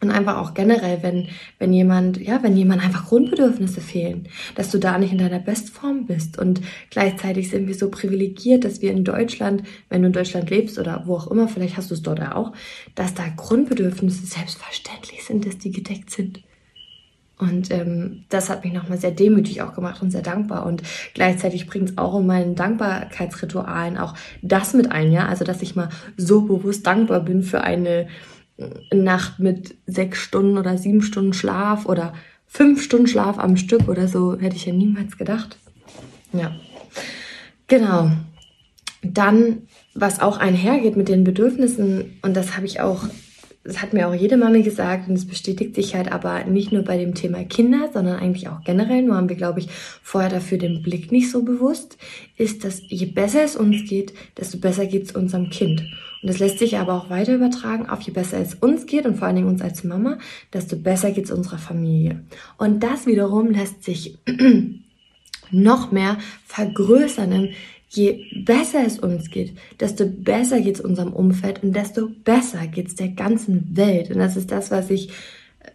Und 0.00 0.10
einfach 0.10 0.36
auch 0.36 0.52
generell, 0.52 1.02
wenn, 1.02 1.28
wenn 1.58 1.72
jemand, 1.72 2.20
ja, 2.20 2.42
wenn 2.42 2.54
jemand 2.54 2.84
einfach 2.84 3.06
Grundbedürfnisse 3.06 3.80
fehlen, 3.80 4.28
dass 4.54 4.70
du 4.70 4.78
da 4.78 4.98
nicht 4.98 5.12
in 5.12 5.18
deiner 5.18 5.38
Bestform 5.38 6.04
bist. 6.04 6.38
Und 6.38 6.60
gleichzeitig 6.90 7.48
sind 7.48 7.66
wir 7.66 7.74
so 7.74 7.90
privilegiert, 7.90 8.64
dass 8.64 8.82
wir 8.82 8.92
in 8.92 9.04
Deutschland, 9.04 9.62
wenn 9.88 10.02
du 10.02 10.08
in 10.08 10.12
Deutschland 10.12 10.50
lebst 10.50 10.78
oder 10.78 11.04
wo 11.06 11.16
auch 11.16 11.30
immer, 11.30 11.48
vielleicht 11.48 11.78
hast 11.78 11.90
du 11.90 11.94
es 11.94 12.02
dort 12.02 12.20
auch, 12.20 12.52
dass 12.94 13.14
da 13.14 13.24
Grundbedürfnisse 13.34 14.26
selbstverständlich 14.26 15.24
sind, 15.24 15.46
dass 15.46 15.56
die 15.56 15.70
gedeckt 15.70 16.10
sind. 16.10 16.40
Und 17.38 17.70
ähm, 17.70 18.24
das 18.30 18.48
hat 18.48 18.64
mich 18.64 18.72
nochmal 18.72 18.98
sehr 18.98 19.10
demütig 19.10 19.60
auch 19.60 19.74
gemacht 19.74 20.00
und 20.00 20.10
sehr 20.10 20.22
dankbar. 20.22 20.64
Und 20.64 20.82
gleichzeitig 21.14 21.66
bringt 21.66 21.90
es 21.90 21.98
auch 21.98 22.18
in 22.18 22.26
meinen 22.26 22.54
Dankbarkeitsritualen 22.54 23.98
auch 23.98 24.14
das 24.42 24.72
mit 24.72 24.90
ein, 24.90 25.12
ja. 25.12 25.26
Also 25.26 25.44
dass 25.44 25.62
ich 25.62 25.76
mal 25.76 25.90
so 26.16 26.42
bewusst 26.42 26.86
dankbar 26.86 27.20
bin 27.20 27.42
für 27.42 27.60
eine 27.60 28.08
Nacht 28.92 29.38
mit 29.38 29.76
sechs 29.86 30.18
Stunden 30.20 30.56
oder 30.56 30.78
sieben 30.78 31.02
Stunden 31.02 31.32
Schlaf 31.32 31.86
oder 31.86 32.14
fünf 32.46 32.82
Stunden 32.82 33.06
Schlaf 33.06 33.38
am 33.38 33.56
Stück 33.56 33.88
oder 33.88 34.08
so, 34.08 34.38
hätte 34.38 34.56
ich 34.56 34.66
ja 34.66 34.72
niemals 34.72 35.18
gedacht. 35.18 35.58
Ja, 36.32 36.54
genau. 37.66 38.10
Dann, 39.02 39.62
was 39.94 40.20
auch 40.20 40.38
einhergeht 40.38 40.96
mit 40.96 41.08
den 41.08 41.22
Bedürfnissen, 41.22 42.18
und 42.22 42.34
das 42.34 42.56
habe 42.56 42.66
ich 42.66 42.80
auch 42.80 43.04
das 43.66 43.82
hat 43.82 43.92
mir 43.92 44.06
auch 44.06 44.14
jede 44.14 44.36
Mami 44.36 44.62
gesagt 44.62 45.08
und 45.08 45.16
es 45.16 45.26
bestätigt 45.26 45.74
sich 45.74 45.96
halt 45.96 46.12
aber 46.12 46.44
nicht 46.44 46.70
nur 46.72 46.82
bei 46.82 46.96
dem 46.96 47.14
Thema 47.14 47.44
Kinder, 47.44 47.90
sondern 47.92 48.18
eigentlich 48.18 48.48
auch 48.48 48.62
generell, 48.64 49.02
nur 49.02 49.16
haben 49.16 49.28
wir, 49.28 49.36
glaube 49.36 49.58
ich, 49.58 49.68
vorher 50.02 50.30
dafür 50.30 50.58
den 50.58 50.82
Blick 50.82 51.10
nicht 51.10 51.30
so 51.30 51.42
bewusst, 51.42 51.98
ist, 52.36 52.64
dass 52.64 52.80
je 52.86 53.06
besser 53.06 53.42
es 53.42 53.56
uns 53.56 53.88
geht, 53.88 54.14
desto 54.38 54.58
besser 54.58 54.86
geht 54.86 55.06
es 55.06 55.12
unserem 55.12 55.50
Kind. 55.50 55.82
Und 56.26 56.30
das 56.30 56.40
lässt 56.40 56.58
sich 56.58 56.76
aber 56.76 56.94
auch 56.94 57.08
weiter 57.08 57.36
übertragen 57.36 57.88
auf 57.88 58.00
je 58.00 58.12
besser 58.12 58.38
es 58.40 58.56
uns 58.56 58.86
geht 58.86 59.06
und 59.06 59.16
vor 59.16 59.28
allen 59.28 59.36
Dingen 59.36 59.46
uns 59.46 59.62
als 59.62 59.84
Mama, 59.84 60.18
desto 60.52 60.74
besser 60.74 61.12
geht 61.12 61.26
es 61.26 61.30
unserer 61.30 61.58
Familie. 61.58 62.24
Und 62.58 62.82
das 62.82 63.06
wiederum 63.06 63.52
lässt 63.52 63.84
sich 63.84 64.18
noch 65.52 65.92
mehr 65.92 66.18
vergrößern, 66.44 67.50
je 67.90 68.24
besser 68.44 68.84
es 68.84 68.98
uns 68.98 69.30
geht, 69.30 69.56
desto 69.78 70.04
besser 70.04 70.60
geht 70.60 70.74
es 70.74 70.80
unserem 70.80 71.12
Umfeld 71.12 71.62
und 71.62 71.76
desto 71.76 72.08
besser 72.08 72.66
geht 72.66 72.88
es 72.88 72.96
der 72.96 73.10
ganzen 73.10 73.76
Welt. 73.76 74.10
Und 74.10 74.18
das 74.18 74.36
ist 74.36 74.50
das, 74.50 74.72
was 74.72 74.90
ich 74.90 75.10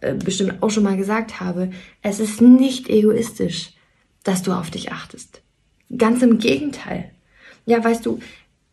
äh, 0.02 0.12
bestimmt 0.12 0.62
auch 0.62 0.68
schon 0.68 0.84
mal 0.84 0.98
gesagt 0.98 1.40
habe. 1.40 1.70
Es 2.02 2.20
ist 2.20 2.42
nicht 2.42 2.90
egoistisch, 2.90 3.72
dass 4.22 4.42
du 4.42 4.52
auf 4.52 4.70
dich 4.70 4.92
achtest. 4.92 5.40
Ganz 5.96 6.20
im 6.20 6.36
Gegenteil. 6.36 7.10
Ja, 7.64 7.82
weißt 7.82 8.04
du, 8.04 8.18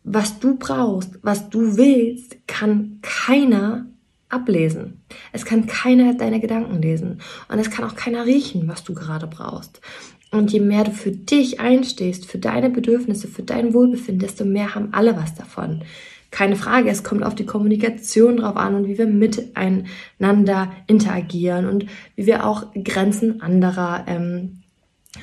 was 0.03 0.39
du 0.39 0.57
brauchst, 0.57 1.19
was 1.21 1.49
du 1.49 1.77
willst, 1.77 2.37
kann 2.47 2.99
keiner 3.01 3.85
ablesen. 4.29 5.01
Es 5.33 5.45
kann 5.45 5.67
keiner 5.67 6.13
deine 6.13 6.39
Gedanken 6.39 6.81
lesen. 6.81 7.21
Und 7.49 7.59
es 7.59 7.69
kann 7.71 7.85
auch 7.85 7.95
keiner 7.95 8.25
riechen, 8.25 8.67
was 8.67 8.83
du 8.83 8.93
gerade 8.93 9.27
brauchst. 9.27 9.81
Und 10.31 10.51
je 10.51 10.59
mehr 10.59 10.83
du 10.83 10.91
für 10.91 11.11
dich 11.11 11.59
einstehst, 11.59 12.27
für 12.27 12.37
deine 12.37 12.69
Bedürfnisse, 12.69 13.27
für 13.27 13.41
dein 13.41 13.73
Wohlbefinden, 13.73 14.19
desto 14.19 14.45
mehr 14.45 14.75
haben 14.75 14.89
alle 14.93 15.17
was 15.17 15.33
davon. 15.33 15.83
Keine 16.31 16.55
Frage, 16.55 16.91
es 16.91 17.03
kommt 17.03 17.23
auf 17.23 17.33
die 17.33 17.47
Kommunikation 17.47 18.37
drauf 18.37 18.55
an 18.55 18.75
und 18.75 18.87
wie 18.87 18.99
wir 18.99 19.07
miteinander 19.07 20.71
interagieren 20.85 21.67
und 21.67 21.87
wie 22.15 22.27
wir 22.27 22.45
auch 22.45 22.67
Grenzen 22.75 23.41
anderer 23.41 24.05
ähm, 24.07 24.59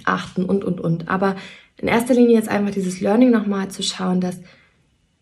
achten 0.05 0.45
und, 0.45 0.65
und, 0.65 0.81
und. 0.81 1.09
Aber 1.09 1.37
in 1.77 1.87
erster 1.87 2.15
Linie 2.15 2.35
jetzt 2.35 2.49
einfach 2.49 2.73
dieses 2.73 3.01
Learning 3.01 3.31
nochmal 3.31 3.69
zu 3.69 3.85
schauen, 3.85 4.21
dass 4.21 4.41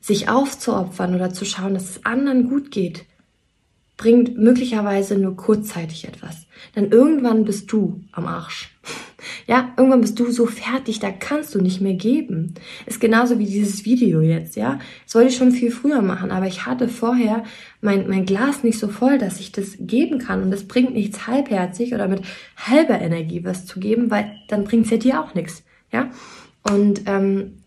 sich 0.05 0.29
aufzuopfern 0.29 1.15
oder 1.15 1.33
zu 1.33 1.47
schauen, 1.47 1.73
dass 1.73 1.89
es 1.89 2.05
anderen 2.05 2.51
gut 2.51 2.71
geht, 2.71 3.07
bringt 3.97 4.37
möglicherweise 4.37 5.17
nur 5.17 5.35
kurzzeitig 5.35 6.07
etwas. 6.07 6.47
Denn 6.77 6.91
irgendwann 6.91 7.47
bist 7.47 7.73
du 7.73 8.03
am 8.13 8.27
Arsch. 8.27 8.71
Ja, 9.47 9.73
irgendwann 9.79 10.03
bist 10.03 10.19
du 10.21 10.31
so 10.31 10.45
fertig, 10.45 11.01
da 11.01 11.11
kannst 11.11 11.55
du 11.55 11.61
nicht 11.61 11.81
mehr 11.81 11.95
geben. 11.95 12.55
Ist 12.85 13.01
genauso 13.01 13.39
wie 13.39 13.47
dieses 13.47 13.87
Video 13.87 14.21
jetzt, 14.21 14.55
ja. 14.55 14.79
Das 15.05 15.15
wollte 15.15 15.31
ich 15.31 15.37
schon 15.37 15.51
viel 15.51 15.71
früher 15.71 16.03
machen, 16.03 16.31
aber 16.31 16.47
ich 16.47 16.67
hatte 16.67 16.89
vorher 16.89 17.43
mein, 17.81 18.07
mein 18.07 18.27
Glas 18.27 18.65
nicht 18.65 18.79
so 18.79 18.89
voll, 18.89 19.17
dass 19.17 19.41
ich 19.41 19.51
das 19.51 19.77
geben 19.81 20.19
kann. 20.19 20.43
Und 20.43 20.51
das 20.51 20.69
bringt 20.69 20.93
nichts 20.93 21.27
halbherzig 21.27 21.95
oder 21.95 22.07
mit 22.07 22.21
halber 22.57 23.01
Energie 23.01 23.45
was 23.45 23.65
zu 23.65 23.81
geben, 23.81 24.11
weil 24.11 24.31
dann 24.49 24.65
bringt 24.65 24.85
es 24.85 24.91
ja 24.91 24.99
dir 24.99 25.23
auch 25.23 25.35
nichts, 25.35 25.63
ja. 25.91 26.11
Und 26.63 27.03
ähm, 27.07 27.64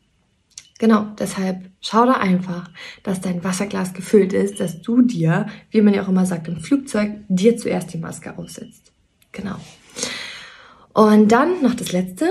genau, 0.80 1.08
deshalb 1.20 1.70
schau 1.82 2.06
da 2.06 2.14
einfach, 2.14 2.70
dass 3.04 3.22
dein 3.22 3.44
Wasserglas 3.44 3.94
gefüllt 3.94 4.34
ist, 4.34 4.60
dass 4.60 4.82
du 4.82 5.02
dir, 5.02 5.48
wie 5.72 5.82
man 5.82 5.94
ja 5.94 6.04
auch 6.04 6.10
immer 6.10 6.26
sagt 6.26 6.48
im 6.48 6.60
Flugzeug, 6.60 7.12
dir 7.28 7.58
zuerst 7.58 7.94
die 7.94 7.98
Maske 7.98 8.38
aufsetzt. 8.38 8.92
Genau. 9.32 9.56
Und 10.94 11.32
dann 11.32 11.62
noch 11.62 11.76
das 11.76 11.92
Letzte 11.92 12.26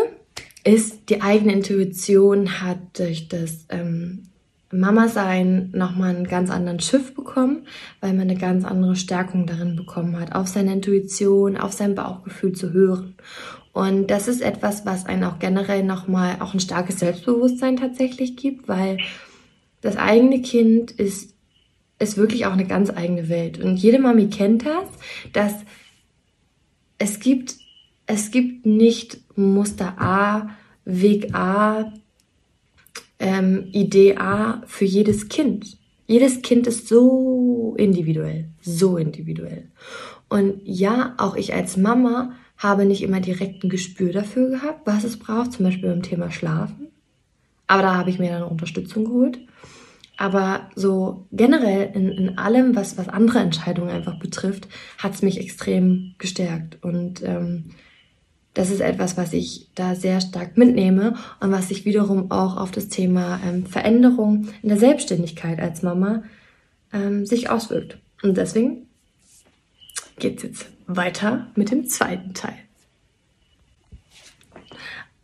ist, 0.65 1.09
die 1.11 1.23
eigene 1.23 1.53
Intuition 1.53 2.61
hat 2.61 2.99
durch 2.99 3.29
das 3.29 3.67
ähm, 3.69 4.25
Mama-Sein 4.73 5.71
nochmal 5.73 6.17
einen 6.17 6.27
ganz 6.27 6.51
anderen 6.51 6.81
Schiff 6.81 7.15
bekommen, 7.15 7.67
weil 8.01 8.13
man 8.13 8.23
eine 8.23 8.37
ganz 8.37 8.65
andere 8.65 8.97
Stärkung 8.97 9.47
darin 9.47 9.77
bekommen 9.77 10.19
hat, 10.19 10.35
auf 10.35 10.49
seine 10.49 10.73
Intuition, 10.73 11.57
auf 11.57 11.73
sein 11.73 11.95
Bauchgefühl 11.95 12.53
zu 12.53 12.73
hören. 12.73 13.15
Und 13.77 14.07
das 14.07 14.27
ist 14.27 14.41
etwas, 14.41 14.87
was 14.87 15.05
einen 15.05 15.25
auch 15.25 15.39
generell 15.39 15.83
nochmal 15.83 16.39
auch 16.41 16.55
ein 16.55 16.61
starkes 16.61 16.99
Selbstbewusstsein 16.99 17.77
tatsächlich 17.77 18.35
gibt, 18.35 18.69
weil 18.69 18.97
das 19.83 19.99
eigene 19.99 20.41
Kind 20.41 20.93
ist, 20.93 21.35
ist 21.99 22.17
wirklich 22.17 22.47
auch 22.47 22.55
eine 22.55 22.67
ganz 22.67 22.89
eigene 22.89 23.29
Welt. 23.29 23.63
Und 23.63 23.77
jede 23.77 23.99
Mami 23.99 24.29
kennt 24.29 24.65
das, 24.65 24.89
dass 25.35 25.53
es 26.97 27.21
gibt 27.21 27.57
es 28.07 28.31
gibt 28.31 28.65
nicht 28.65 29.19
Muster 29.37 30.01
A, 30.01 30.49
Weg 30.87 31.35
A, 31.35 31.93
ähm, 33.19 33.69
Idee 33.73 34.17
A 34.17 34.63
für 34.67 34.87
jedes 34.87 35.29
Kind. 35.29 35.77
Jedes 36.07 36.41
Kind 36.41 36.67
ist 36.67 36.89
so 36.89 37.75
individuell, 37.77 38.49
so 38.63 38.97
individuell. 38.97 39.69
Und 40.31 40.63
ja, 40.65 41.13
auch 41.19 41.37
ich 41.37 41.53
als 41.53 41.77
Mama 41.77 42.33
habe 42.59 42.87
nicht 42.87 43.03
immer 43.03 43.21
direkt 43.21 43.65
ein 43.65 43.71
Gespür 43.71 44.13
dafür 44.13 44.51
gehabt, 44.51 44.87
was 44.87 45.05
es 45.05 45.19
braucht, 45.19 45.53
zum 45.53 45.65
Beispiel 45.65 45.89
beim 45.89 46.03
Thema 46.03 46.31
Schlafen. 46.31 46.89
Aber 47.67 47.83
da 47.83 47.95
habe 47.95 48.11
ich 48.11 48.19
mir 48.19 48.31
dann 48.31 48.43
Unterstützung 48.43 49.05
geholt. 49.05 49.39
Aber 50.17 50.71
so 50.75 51.27
generell 51.31 51.91
in, 51.93 52.11
in 52.11 52.39
allem, 52.39 52.75
was, 52.75 52.97
was 52.97 53.09
andere 53.09 53.41
Entscheidungen 53.41 53.91
einfach 53.91 54.19
betrifft, 54.19 54.69
hat 54.99 55.15
es 55.15 55.23
mich 55.23 55.39
extrem 55.39 56.15
gestärkt. 56.19 56.83
Und 56.83 57.23
ähm, 57.23 57.67
das 58.55 58.71
ist 58.71 58.81
etwas, 58.81 59.19
was 59.19 59.35
ich 59.35 59.69
da 59.75 59.95
sehr 59.95 60.23
stark 60.23 60.57
mitnehme 60.57 61.17
und 61.41 61.53
was 61.53 61.69
sich 61.69 61.85
wiederum 61.85 62.31
auch 62.31 62.57
auf 62.57 62.71
das 62.71 62.89
Thema 62.89 63.39
ähm, 63.47 63.67
Veränderung 63.67 64.49
in 64.63 64.71
der 64.71 64.79
Selbstständigkeit 64.79 65.61
als 65.61 65.83
Mama 65.83 66.23
ähm, 66.95 67.27
sich 67.27 67.51
auswirkt. 67.51 67.99
Und 68.23 68.39
deswegen 68.39 68.87
geht's 70.19 70.43
jetzt 70.43 70.76
weiter 70.87 71.49
mit 71.55 71.71
dem 71.71 71.87
zweiten 71.89 72.35
Teil. 72.35 72.57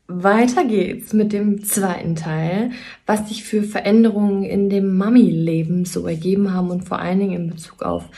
Weiter 0.09 0.65
geht's 0.65 1.13
mit 1.13 1.33
dem 1.33 1.65
zweiten 1.65 2.17
Teil, 2.17 2.73
was 3.07 3.29
sich 3.29 3.45
für 3.45 3.63
Veränderungen 3.63 4.43
in 4.45 4.69
dem 4.69 4.97
Mami-Leben 4.97 5.85
so 5.85 6.07
ergeben 6.07 6.53
haben 6.53 6.71
und 6.71 6.85
vor 6.85 6.99
allen 6.99 7.21
Dingen 7.21 7.45
in 7.45 7.51
Bezug 7.51 7.83
auf 7.83 8.11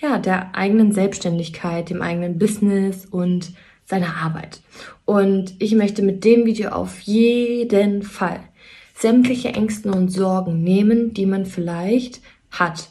ja, 0.00 0.18
der 0.18 0.54
eigenen 0.54 0.92
Selbstständigkeit, 0.92 1.90
dem 1.90 2.00
eigenen 2.00 2.38
Business 2.38 3.06
und 3.06 3.52
seiner 3.84 4.16
Arbeit. 4.16 4.60
Und 5.04 5.54
ich 5.58 5.74
möchte 5.74 6.02
mit 6.02 6.24
dem 6.24 6.46
Video 6.46 6.70
auf 6.70 7.00
jeden 7.00 8.02
Fall 8.02 8.40
sämtliche 8.94 9.48
Ängsten 9.48 9.92
und 9.92 10.08
Sorgen 10.08 10.62
nehmen, 10.62 11.12
die 11.12 11.26
man 11.26 11.44
vielleicht 11.44 12.20
hat. 12.50 12.88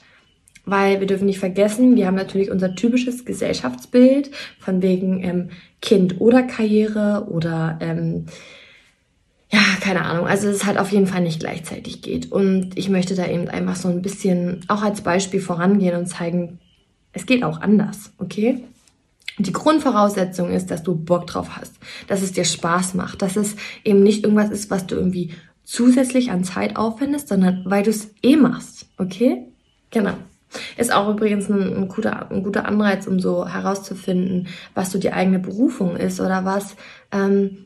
Weil 0.66 1.00
wir 1.00 1.08
dürfen 1.08 1.26
nicht 1.26 1.40
vergessen, 1.40 1.96
wir 1.96 2.06
haben 2.06 2.16
natürlich 2.16 2.52
unser 2.52 2.76
typisches 2.76 3.26
Gesellschaftsbild 3.26 4.32
von 4.60 4.82
wegen 4.82 5.24
ähm, 5.24 5.50
Kind 5.82 6.22
oder 6.22 6.44
Karriere 6.44 7.28
oder 7.30 7.78
ähm, 7.82 8.28
ja, 9.52 9.60
keine 9.82 10.06
Ahnung. 10.06 10.28
Also 10.28 10.48
es 10.48 10.66
halt 10.66 10.78
auf 10.78 10.92
jeden 10.92 11.08
Fall 11.08 11.22
nicht 11.22 11.40
gleichzeitig 11.40 12.02
geht. 12.02 12.32
Und 12.32 12.78
ich 12.78 12.90
möchte 12.90 13.16
da 13.16 13.28
eben 13.28 13.50
einfach 13.50 13.76
so 13.76 13.90
ein 13.90 14.02
bisschen 14.02 14.64
auch 14.68 14.82
als 14.82 15.02
Beispiel 15.02 15.42
vorangehen 15.42 15.98
und 15.98 16.06
zeigen, 16.06 16.60
es 17.12 17.26
geht 17.26 17.44
auch 17.44 17.60
anders, 17.60 18.14
okay? 18.18 18.64
Die 19.38 19.52
Grundvoraussetzung 19.52 20.52
ist, 20.52 20.72
dass 20.72 20.84
du 20.84 20.96
Bock 20.96 21.28
drauf 21.28 21.58
hast, 21.58 21.74
dass 22.08 22.22
es 22.22 22.32
dir 22.32 22.46
Spaß 22.46 22.94
macht, 22.94 23.22
dass 23.22 23.36
es 23.36 23.56
eben 23.84 24.04
nicht 24.04 24.24
irgendwas 24.24 24.52
ist, 24.52 24.70
was 24.70 24.88
du 24.88 24.96
irgendwie 24.96 25.34
zusätzlich 25.64 26.32
an 26.32 26.44
Zeit 26.44 26.76
aufwendest, 26.76 27.28
sondern 27.28 27.64
weil 27.66 27.84
du 27.84 27.90
es 27.90 28.14
eh 28.24 28.36
machst, 28.36 28.88
okay? 28.98 29.48
Genau. 29.90 30.14
Ist 30.78 30.94
auch 30.94 31.10
übrigens 31.10 31.50
ein, 31.50 31.76
ein, 31.76 31.88
guter, 31.88 32.30
ein 32.32 32.44
guter 32.44 32.66
Anreiz, 32.66 33.08
um 33.08 33.20
so 33.20 33.48
herauszufinden, 33.48 34.48
was 34.74 34.92
so 34.92 35.00
die 35.00 35.14
eigene 35.14 35.40
Berufung 35.40 35.96
ist 35.96 36.20
oder 36.20 36.46
was. 36.46 36.76
Ähm, 37.12 37.66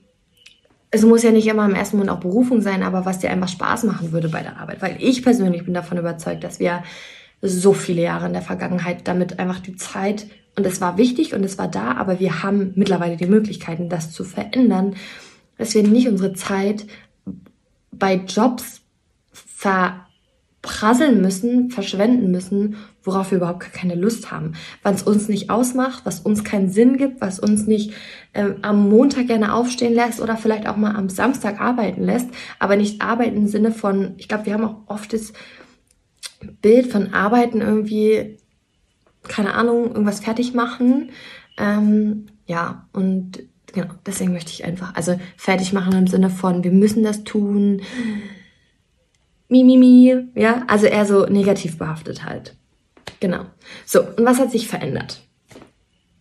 es 0.92 1.04
muss 1.04 1.24
ja 1.24 1.32
nicht 1.32 1.48
immer 1.48 1.66
im 1.66 1.76
ersten 1.76 1.98
Moment 1.98 2.16
auch 2.16 2.22
Berufung 2.22 2.62
sein, 2.62 2.84
aber 2.84 3.06
was 3.06 3.20
dir 3.20 3.30
einfach 3.30 3.50
Spaß 3.50 3.84
machen 3.84 4.12
würde 4.12 4.30
bei 4.30 4.42
der 4.42 4.60
Arbeit. 4.60 4.82
Weil 4.82 4.98
ich 5.00 5.24
persönlich 5.24 5.66
bin 5.66 5.74
davon 5.74 5.98
überzeugt, 5.98 6.44
dass 6.44 6.60
wir 6.60 6.84
so 7.42 7.74
viele 7.74 8.02
Jahre 8.02 8.28
in 8.28 8.34
der 8.34 8.42
Vergangenheit 8.42 9.08
damit 9.08 9.40
einfach 9.40 9.60
die 9.60 9.76
Zeit 9.76 10.28
und 10.56 10.66
es 10.66 10.80
war 10.80 10.98
wichtig 10.98 11.34
und 11.34 11.44
es 11.44 11.58
war 11.58 11.68
da, 11.68 11.96
aber 11.96 12.20
wir 12.20 12.44
haben 12.44 12.72
mittlerweile 12.76 13.18
die 13.18 13.26
Möglichkeiten, 13.26 13.90
das 13.90 14.12
zu 14.12 14.24
verändern, 14.24 14.96
dass 15.58 15.76
wir 15.76 15.84
nicht 15.84 16.08
unsere 16.08 16.34
Zeit 16.34 16.86
bei 17.92 18.16
Jobs 18.16 18.82
verprasseln 20.66 21.22
müssen, 21.22 21.70
verschwenden 21.70 22.32
müssen, 22.32 22.78
worauf 23.04 23.30
wir 23.30 23.38
überhaupt 23.38 23.72
keine 23.72 23.94
Lust 23.94 24.32
haben, 24.32 24.54
was 24.82 25.04
uns 25.04 25.28
nicht 25.28 25.50
ausmacht, 25.50 26.06
was 26.06 26.20
uns 26.22 26.44
keinen 26.44 26.70
Sinn 26.70 26.98
gibt, 26.98 27.22
was 27.22 27.40
uns 27.40 27.68
nicht 27.68 27.94
äh, 28.34 28.54
am 28.64 28.90
Montag 28.90 29.28
gerne 29.28 29.54
aufstehen 29.54 29.94
lässt 29.94 30.22
oder 30.22 30.38
vielleicht 30.38 30.68
auch 30.68 30.76
mal 30.76 30.96
am 30.96 31.10
Samstag 31.10 31.62
arbeiten 31.62 32.04
lässt, 32.04 32.30
aber 32.58 32.78
nicht 32.78 33.02
arbeiten 33.02 33.38
im 33.38 33.48
Sinne 33.48 33.72
von, 33.72 34.16
ich 34.18 34.28
glaube, 34.28 34.48
wir 34.48 34.54
haben 34.54 34.66
auch 34.66 34.78
oft 34.88 35.14
das 35.14 35.34
Bild 36.62 36.92
von 36.92 37.14
Arbeiten 37.14 37.62
irgendwie 37.62 38.38
keine 39.28 39.56
Ahnung, 39.56 39.88
irgendwas 39.88 40.20
fertig 40.20 40.54
machen. 40.54 41.10
Ähm, 41.58 42.28
ja, 42.46 42.88
und 42.94 43.40
genau, 43.74 43.88
deswegen 44.06 44.34
möchte 44.34 44.52
ich 44.52 44.64
einfach, 44.66 44.94
also 44.96 45.20
fertig 45.38 45.74
machen 45.74 45.94
im 45.94 46.08
Sinne 46.08 46.30
von, 46.30 46.64
wir 46.64 46.72
müssen 46.72 47.04
das 47.04 47.24
tun. 47.24 47.82
Mimimi, 49.48 50.14
mi, 50.14 50.16
mi, 50.16 50.42
ja, 50.42 50.64
also 50.68 50.86
eher 50.86 51.06
so 51.06 51.26
negativ 51.26 51.78
behaftet 51.78 52.26
halt. 52.26 52.56
Genau. 53.20 53.46
So, 53.86 54.02
und 54.02 54.26
was 54.26 54.40
hat 54.40 54.52
sich 54.52 54.68
verändert? 54.68 55.22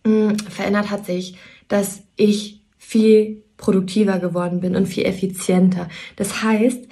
Hm, 0.05 0.37
verändert 0.37 0.91
hat 0.91 1.05
sich, 1.05 1.37
dass 1.67 2.03
ich 2.15 2.61
viel 2.77 3.43
produktiver 3.57 4.19
geworden 4.19 4.59
bin 4.59 4.75
und 4.75 4.85
viel 4.85 5.05
effizienter. 5.05 5.89
Das 6.15 6.43
heißt, 6.43 6.87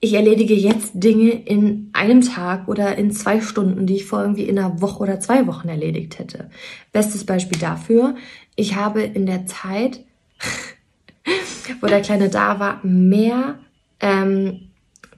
ich 0.00 0.12
erledige 0.12 0.54
jetzt 0.54 0.92
Dinge 0.94 1.30
in 1.30 1.90
einem 1.92 2.20
Tag 2.20 2.68
oder 2.68 2.96
in 2.96 3.10
zwei 3.10 3.40
Stunden, 3.40 3.86
die 3.86 3.96
ich 3.96 4.04
vor 4.04 4.20
irgendwie 4.20 4.44
in 4.44 4.58
einer 4.58 4.80
Woche 4.80 5.00
oder 5.02 5.20
zwei 5.20 5.46
Wochen 5.46 5.68
erledigt 5.68 6.18
hätte. 6.18 6.50
Bestes 6.92 7.24
Beispiel 7.24 7.58
dafür, 7.58 8.14
ich 8.54 8.76
habe 8.76 9.02
in 9.02 9.26
der 9.26 9.46
Zeit, 9.46 10.04
wo 11.80 11.86
der 11.86 12.02
Kleine 12.02 12.28
da 12.28 12.60
war, 12.60 12.80
mehr 12.84 13.58
ähm, 14.00 14.65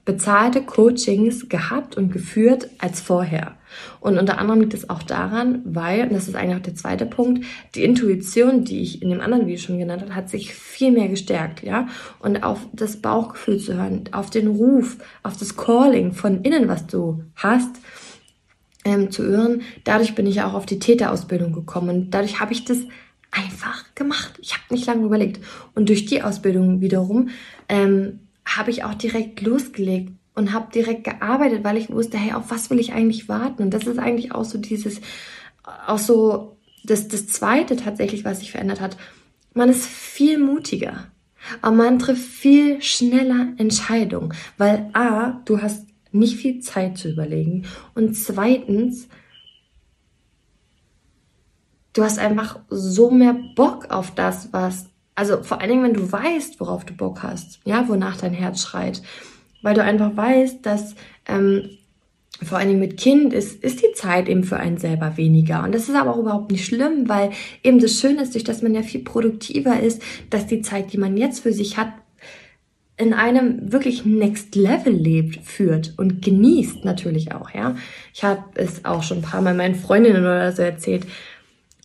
bezahlte 0.09 0.63
Coachings 0.63 1.49
gehabt 1.49 1.95
und 1.95 2.11
geführt 2.11 2.67
als 2.79 2.99
vorher. 2.99 3.57
Und 3.99 4.17
unter 4.17 4.39
anderem 4.39 4.61
liegt 4.61 4.73
es 4.73 4.89
auch 4.89 5.03
daran, 5.03 5.61
weil, 5.65 6.07
und 6.07 6.13
das 6.13 6.27
ist 6.27 6.33
eigentlich 6.33 6.57
auch 6.57 6.63
der 6.63 6.73
zweite 6.73 7.05
Punkt, 7.05 7.45
die 7.75 7.83
Intuition, 7.83 8.63
die 8.63 8.81
ich 8.81 9.03
in 9.03 9.11
dem 9.11 9.21
anderen 9.21 9.45
Video 9.45 9.59
schon 9.59 9.77
genannt 9.77 10.01
habe, 10.01 10.15
hat 10.15 10.27
sich 10.27 10.55
viel 10.55 10.91
mehr 10.91 11.09
gestärkt, 11.09 11.61
ja. 11.61 11.87
Und 12.17 12.41
auf 12.41 12.57
das 12.73 12.97
Bauchgefühl 12.97 13.59
zu 13.59 13.75
hören, 13.75 14.05
auf 14.11 14.31
den 14.31 14.47
Ruf, 14.47 14.97
auf 15.21 15.37
das 15.37 15.55
Calling 15.55 16.13
von 16.13 16.41
innen, 16.41 16.67
was 16.67 16.87
du 16.87 17.21
hast, 17.35 17.75
ähm, 18.85 19.11
zu 19.11 19.21
hören. 19.21 19.61
Dadurch 19.83 20.15
bin 20.15 20.25
ich 20.25 20.41
auch 20.41 20.55
auf 20.55 20.65
die 20.65 20.79
Täterausbildung 20.79 21.53
gekommen 21.53 21.89
und 21.89 22.09
dadurch 22.15 22.39
habe 22.39 22.53
ich 22.53 22.65
das 22.65 22.79
einfach 23.29 23.93
gemacht. 23.93 24.39
Ich 24.41 24.53
habe 24.53 24.63
nicht 24.71 24.87
lange 24.87 25.05
überlegt. 25.05 25.39
Und 25.75 25.89
durch 25.89 26.07
die 26.07 26.23
Ausbildung 26.23 26.81
wiederum 26.81 27.29
ähm, 27.67 28.21
habe 28.57 28.71
ich 28.71 28.83
auch 28.83 28.93
direkt 28.93 29.41
losgelegt 29.41 30.11
und 30.35 30.53
habe 30.53 30.71
direkt 30.71 31.03
gearbeitet, 31.03 31.63
weil 31.63 31.77
ich 31.77 31.89
wusste, 31.89 32.17
hey, 32.17 32.33
auf 32.33 32.49
was 32.49 32.69
will 32.69 32.79
ich 32.79 32.93
eigentlich 32.93 33.29
warten? 33.29 33.63
Und 33.63 33.73
das 33.73 33.85
ist 33.85 33.99
eigentlich 33.99 34.33
auch 34.33 34.45
so 34.45 34.57
dieses, 34.57 35.01
auch 35.87 35.99
so 35.99 36.57
das, 36.83 37.07
das 37.07 37.27
Zweite 37.27 37.75
tatsächlich, 37.75 38.25
was 38.25 38.39
sich 38.39 38.51
verändert 38.51 38.81
hat. 38.81 38.97
Man 39.53 39.69
ist 39.69 39.85
viel 39.85 40.37
mutiger. 40.37 41.07
Aber 41.61 41.75
man 41.75 41.99
trifft 41.99 42.21
viel 42.21 42.81
schneller 42.81 43.53
Entscheidungen, 43.57 44.33
weil 44.57 44.89
A, 44.93 45.41
du 45.45 45.61
hast 45.61 45.87
nicht 46.11 46.37
viel 46.37 46.59
Zeit 46.59 46.97
zu 46.97 47.09
überlegen 47.09 47.65
und 47.95 48.13
zweitens, 48.15 49.07
du 51.93 52.03
hast 52.03 52.19
einfach 52.19 52.59
so 52.69 53.09
mehr 53.11 53.37
Bock 53.55 53.89
auf 53.89 54.13
das, 54.13 54.51
was 54.51 54.88
also 55.19 55.43
vor 55.43 55.59
allen 55.59 55.69
Dingen, 55.69 55.83
wenn 55.83 55.93
du 55.93 56.09
weißt, 56.09 56.61
worauf 56.61 56.85
du 56.85 56.93
Bock 56.93 57.23
hast, 57.23 57.59
ja, 57.65 57.89
wonach 57.89 58.15
dein 58.15 58.33
Herz 58.33 58.61
schreit, 58.61 59.01
weil 59.61 59.75
du 59.75 59.83
einfach 59.83 60.15
weißt, 60.15 60.65
dass 60.65 60.95
ähm, 61.27 61.71
vor 62.41 62.57
allen 62.57 62.69
Dingen 62.69 62.79
mit 62.79 62.95
Kind 62.95 63.33
ist, 63.33 63.61
ist 63.61 63.81
die 63.81 63.91
Zeit 63.93 64.29
eben 64.29 64.45
für 64.45 64.55
einen 64.55 64.77
selber 64.77 65.17
weniger. 65.17 65.61
Und 65.65 65.75
das 65.75 65.89
ist 65.89 65.95
aber 65.95 66.13
auch 66.13 66.19
überhaupt 66.19 66.51
nicht 66.51 66.65
schlimm, 66.65 67.09
weil 67.09 67.31
eben 67.63 67.79
das 67.79 67.99
Schöne 67.99 68.23
ist, 68.23 68.33
durch 68.33 68.45
dass 68.45 68.61
man 68.61 68.73
ja 68.73 68.81
viel 68.81 69.03
produktiver 69.03 69.81
ist, 69.81 70.01
dass 70.29 70.47
die 70.47 70.61
Zeit, 70.61 70.93
die 70.93 70.97
man 70.97 71.17
jetzt 71.17 71.41
für 71.41 71.51
sich 71.51 71.75
hat, 71.75 71.91
in 72.95 73.13
einem 73.13 73.73
wirklich 73.73 74.05
Next 74.05 74.55
Level 74.55 74.93
lebt, 74.93 75.45
führt 75.45 75.95
und 75.97 76.21
genießt 76.21 76.85
natürlich 76.85 77.33
auch, 77.33 77.49
ja. 77.51 77.75
Ich 78.13 78.23
habe 78.23 78.43
es 78.55 78.85
auch 78.85 79.03
schon 79.03 79.17
ein 79.17 79.23
paar 79.23 79.41
Mal 79.41 79.53
meinen 79.53 79.75
Freundinnen 79.75 80.21
oder 80.21 80.53
so 80.53 80.61
erzählt 80.61 81.05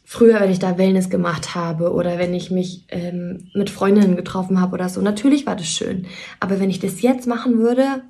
früher, 0.05 0.41
wenn 0.41 0.51
ich 0.51 0.59
da 0.59 0.79
Wellness 0.79 1.09
gemacht 1.09 1.55
habe 1.55 1.93
oder 1.93 2.19
wenn 2.19 2.35
ich 2.35 2.51
mich 2.51 2.85
ähm, 2.89 3.49
mit 3.55 3.71
Freundinnen 3.71 4.17
getroffen 4.17 4.61
habe 4.61 4.75
oder 4.75 4.89
so, 4.89 5.01
natürlich 5.01 5.47
war 5.47 5.57
das 5.57 5.67
schön. 5.67 6.07
Aber 6.41 6.61
wenn 6.61 6.71
ich 6.71 6.79
das 6.79 7.03
jetzt 7.03 7.27
machen 7.27 7.59
würde, 7.59 8.03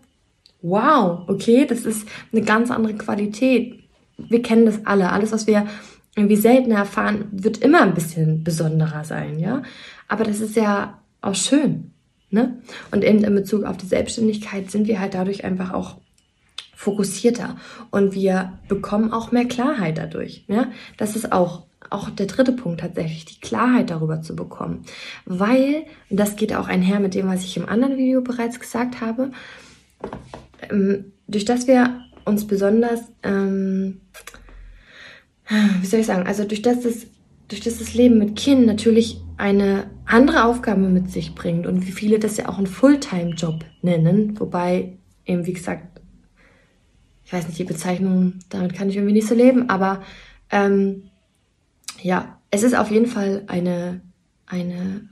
wow, 0.61 1.21
okay, 1.29 1.67
das 1.67 1.85
ist 1.85 2.09
eine 2.33 2.43
ganz 2.43 2.71
andere 2.71 2.95
Qualität. 2.95 3.85
Wir 4.17 4.43
kennen 4.43 4.67
das 4.67 4.87
alle. 4.87 5.13
Alles, 5.13 5.31
was 5.33 5.47
wir 5.47 5.67
irgendwie 6.17 6.37
seltener 6.37 6.77
erfahren, 6.77 7.27
wird 7.33 7.59
immer 7.59 7.83
ein 7.83 7.95
bisschen 7.95 8.45
besonderer 8.45 9.05
sein, 9.05 9.39
ja. 9.39 9.63
Aber 10.09 10.25
das 10.25 10.41
ist 10.41 10.57
ja 10.57 11.01
auch 11.21 11.35
schön, 11.35 11.93
ne? 12.31 12.59
Und 12.93 13.05
eben 13.05 13.25
in 13.25 13.35
Bezug 13.35 13.65
auf 13.65 13.77
die 13.77 13.87
Selbstständigkeit 13.87 14.71
sind 14.71 14.87
wir 14.87 15.01
halt 15.01 15.15
dadurch 15.15 15.45
einfach 15.45 15.73
auch 15.73 15.99
fokussierter 16.77 17.57
und 17.91 18.15
wir 18.15 18.59
bekommen 18.69 19.13
auch 19.13 19.33
mehr 19.33 19.47
Klarheit 19.47 19.99
dadurch, 19.99 20.45
ja. 20.49 20.69
Das 20.97 21.17
ist 21.17 21.33
auch 21.33 21.65
auch 21.91 22.11
der 22.11 22.27
dritte 22.27 22.53
Punkt 22.53 22.81
tatsächlich, 22.81 23.25
die 23.25 23.41
Klarheit 23.41 23.91
darüber 23.91 24.23
zu 24.23 24.35
bekommen. 24.37 24.85
Weil, 25.25 25.85
das 26.11 26.37
geht 26.37 26.55
auch 26.55 26.69
einher 26.69 27.01
mit 27.01 27.15
dem, 27.15 27.29
was 27.29 27.45
ich 27.45 27.57
im 27.57 27.69
anderen 27.69 27.97
Video 27.97 28.21
bereits 28.23 28.61
gesagt 28.61 29.01
habe, 29.01 29.31
ähm, 30.71 31.13
durch 31.27 31.45
das 31.45 31.67
wir 31.67 32.01
uns 32.25 32.47
besonders, 32.47 33.01
ähm, 33.23 34.01
wie 35.81 35.87
soll 35.87 36.01
ich 36.01 36.07
sagen, 36.07 36.27
also 36.27 36.45
durch 36.45 36.63
das 36.63 36.81
das, 36.81 37.07
durch 37.49 37.61
das, 37.61 37.79
das 37.79 37.95
Leben 37.95 38.19
mit 38.19 38.37
Kind 38.37 38.67
natürlich 38.67 39.19
eine 39.37 39.91
andere 40.07 40.45
Aufgabe 40.45 40.89
mit 40.89 41.11
sich 41.11 41.35
bringt 41.35 41.67
und 41.67 41.87
wie 41.87 41.93
viele 41.93 42.19
das 42.19 42.37
ja 42.37 42.49
auch 42.49 42.59
einen 42.59 42.67
Fulltime-Job 42.67 43.65
nennen, 43.83 44.39
wobei 44.39 44.97
eben, 45.27 45.47
wie 45.47 45.53
gesagt, 45.53 46.01
ich 47.25 47.33
weiß 47.33 47.47
nicht, 47.47 47.59
die 47.59 47.65
Bezeichnung, 47.65 48.35
damit 48.51 48.75
kann 48.75 48.89
ich 48.89 48.97
irgendwie 48.97 49.15
nicht 49.15 49.29
so 49.29 49.35
leben, 49.35 49.71
aber 49.71 50.03
ähm, 50.51 51.05
ja, 52.05 52.39
es 52.51 52.63
ist 52.63 52.77
auf 52.77 52.91
jeden 52.91 53.07
Fall 53.07 53.45
eine, 53.47 54.03
eine, 54.45 55.09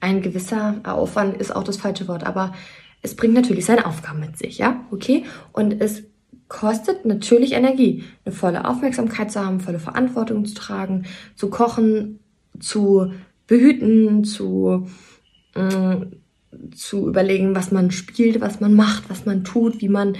ein 0.00 0.22
gewisser 0.22 0.80
Aufwand 0.84 1.36
ist 1.36 1.54
auch 1.54 1.62
das 1.62 1.76
falsche 1.76 2.08
Wort, 2.08 2.24
aber 2.24 2.54
es 3.02 3.14
bringt 3.14 3.34
natürlich 3.34 3.66
seine 3.66 3.84
Aufgaben 3.84 4.18
mit 4.18 4.38
sich, 4.38 4.56
ja, 4.56 4.82
okay? 4.90 5.24
Und 5.52 5.78
es 5.78 6.04
kostet 6.48 7.04
natürlich 7.04 7.52
Energie, 7.52 8.04
eine 8.24 8.34
volle 8.34 8.66
Aufmerksamkeit 8.66 9.30
zu 9.30 9.44
haben, 9.44 9.60
volle 9.60 9.78
Verantwortung 9.78 10.46
zu 10.46 10.54
tragen, 10.54 11.04
zu 11.36 11.50
kochen, 11.50 12.18
zu 12.58 13.12
behüten, 13.46 14.24
zu, 14.24 14.88
äh, 15.54 15.96
zu 16.74 17.08
überlegen, 17.08 17.54
was 17.54 17.72
man 17.72 17.90
spielt, 17.90 18.40
was 18.40 18.58
man 18.60 18.72
macht, 18.72 19.10
was 19.10 19.26
man 19.26 19.44
tut, 19.44 19.82
wie 19.82 19.90
man 19.90 20.16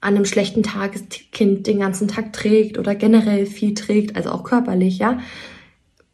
an 0.00 0.16
einem 0.16 0.24
schlechten 0.24 0.62
Tag 0.62 0.92
das 0.92 1.02
Kind 1.32 1.66
den 1.66 1.80
ganzen 1.80 2.08
Tag 2.08 2.32
trägt 2.32 2.78
oder 2.78 2.94
generell 2.94 3.46
viel 3.46 3.74
trägt, 3.74 4.16
also 4.16 4.30
auch 4.30 4.44
körperlich, 4.44 4.98
ja, 4.98 5.20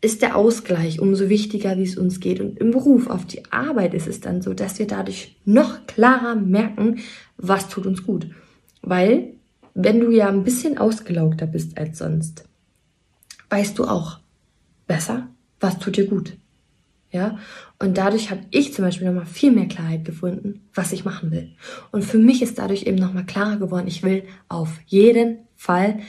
ist 0.00 0.22
der 0.22 0.36
Ausgleich 0.36 1.00
umso 1.00 1.28
wichtiger, 1.28 1.76
wie 1.78 1.84
es 1.84 1.96
uns 1.96 2.20
geht. 2.20 2.40
Und 2.40 2.58
im 2.58 2.70
Beruf, 2.70 3.08
auf 3.08 3.24
die 3.24 3.50
Arbeit 3.50 3.94
ist 3.94 4.06
es 4.06 4.20
dann 4.20 4.42
so, 4.42 4.54
dass 4.54 4.78
wir 4.78 4.86
dadurch 4.86 5.36
noch 5.44 5.86
klarer 5.86 6.34
merken, 6.34 7.00
was 7.36 7.68
tut 7.68 7.86
uns 7.86 8.04
gut. 8.04 8.28
Weil, 8.82 9.34
wenn 9.74 10.00
du 10.00 10.10
ja 10.10 10.28
ein 10.28 10.44
bisschen 10.44 10.78
ausgelaugter 10.78 11.46
bist 11.46 11.78
als 11.78 11.98
sonst, 11.98 12.44
weißt 13.50 13.78
du 13.78 13.84
auch 13.84 14.18
besser, 14.86 15.28
was 15.60 15.78
tut 15.78 15.96
dir 15.96 16.06
gut. 16.06 16.36
Ja, 17.12 17.38
und 17.78 17.96
dadurch 17.96 18.30
habe 18.30 18.40
ich 18.50 18.74
zum 18.74 18.84
Beispiel 18.84 19.06
nochmal 19.06 19.26
viel 19.26 19.52
mehr 19.52 19.68
Klarheit 19.68 20.04
gefunden, 20.04 20.62
was 20.74 20.92
ich 20.92 21.04
machen 21.04 21.30
will. 21.30 21.52
Und 21.92 22.04
für 22.04 22.18
mich 22.18 22.42
ist 22.42 22.58
dadurch 22.58 22.82
eben 22.82 22.98
nochmal 22.98 23.24
klarer 23.24 23.56
geworden, 23.56 23.86
ich 23.86 24.02
will 24.02 24.24
auf 24.48 24.80
jeden 24.86 25.38
Fall 25.54 26.00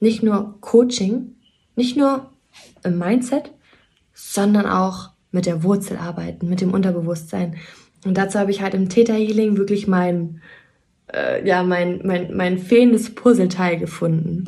nicht 0.00 0.22
nur 0.22 0.56
Coaching, 0.60 1.34
nicht 1.76 1.96
nur 1.96 2.30
im 2.84 2.98
Mindset, 2.98 3.52
sondern 4.14 4.66
auch 4.66 5.10
mit 5.30 5.46
der 5.46 5.62
Wurzel 5.62 5.98
arbeiten, 5.98 6.48
mit 6.48 6.60
dem 6.60 6.72
Unterbewusstsein. 6.72 7.56
Und 8.04 8.16
dazu 8.16 8.38
habe 8.38 8.50
ich 8.50 8.62
halt 8.62 8.74
im 8.74 8.88
Theta 8.88 9.12
Healing 9.12 9.56
wirklich 9.56 9.86
mein, 9.86 10.40
äh, 11.12 11.46
ja, 11.46 11.62
mein, 11.62 12.00
mein, 12.04 12.34
mein 12.34 12.58
fehlendes 12.58 13.14
Puzzleteil 13.14 13.78
gefunden. 13.78 14.44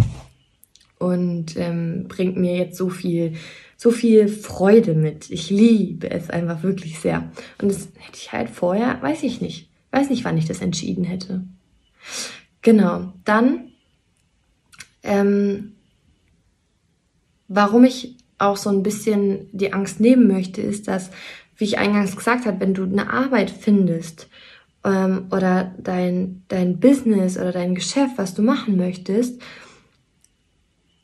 Und 0.99 1.57
ähm, 1.57 2.07
bringt 2.09 2.37
mir 2.37 2.57
jetzt 2.57 2.77
so 2.77 2.89
viel 2.89 3.35
so 3.81 3.93
viel 3.93 4.27
Freude 4.29 4.95
mit. 4.95 5.31
Ich 5.31 5.51
liebe 5.51 6.11
es 6.11 6.31
einfach 6.31 6.65
wirklich 6.65 6.99
sehr. 6.99 7.31
Und 7.63 7.71
das 7.71 7.89
hätte 7.97 8.17
ich 8.17 8.33
halt 8.33 8.51
vorher, 8.51 9.01
weiß 9.01 9.23
ich 9.23 9.41
nicht. 9.41 9.71
Weiß 9.93 10.11
nicht, 10.11 10.25
wann 10.25 10.37
ich 10.37 10.47
das 10.47 10.61
entschieden 10.61 11.05
hätte. 11.05 11.45
Genau. 12.61 13.13
Dann, 13.25 13.71
ähm, 15.05 15.77
warum 17.47 17.85
ich 17.85 18.17
auch 18.39 18.57
so 18.57 18.69
ein 18.69 18.83
bisschen 18.83 19.49
die 19.53 19.73
Angst 19.73 20.01
nehmen 20.01 20.27
möchte, 20.27 20.61
ist, 20.61 20.89
dass, 20.89 21.11
wie 21.57 21.65
ich 21.65 21.79
eingangs 21.79 22.17
gesagt 22.17 22.47
habe, 22.47 22.59
wenn 22.59 22.75
du 22.75 22.83
eine 22.83 23.11
Arbeit 23.13 23.49
findest 23.49 24.29
ähm, 24.85 25.29
oder 25.31 25.73
dein, 25.79 26.43
dein 26.49 26.81
Business 26.81 27.37
oder 27.37 27.53
dein 27.53 27.77
Geschäft, 27.77 28.15
was 28.17 28.35
du 28.35 28.43
machen 28.43 28.77
möchtest, 28.77 29.41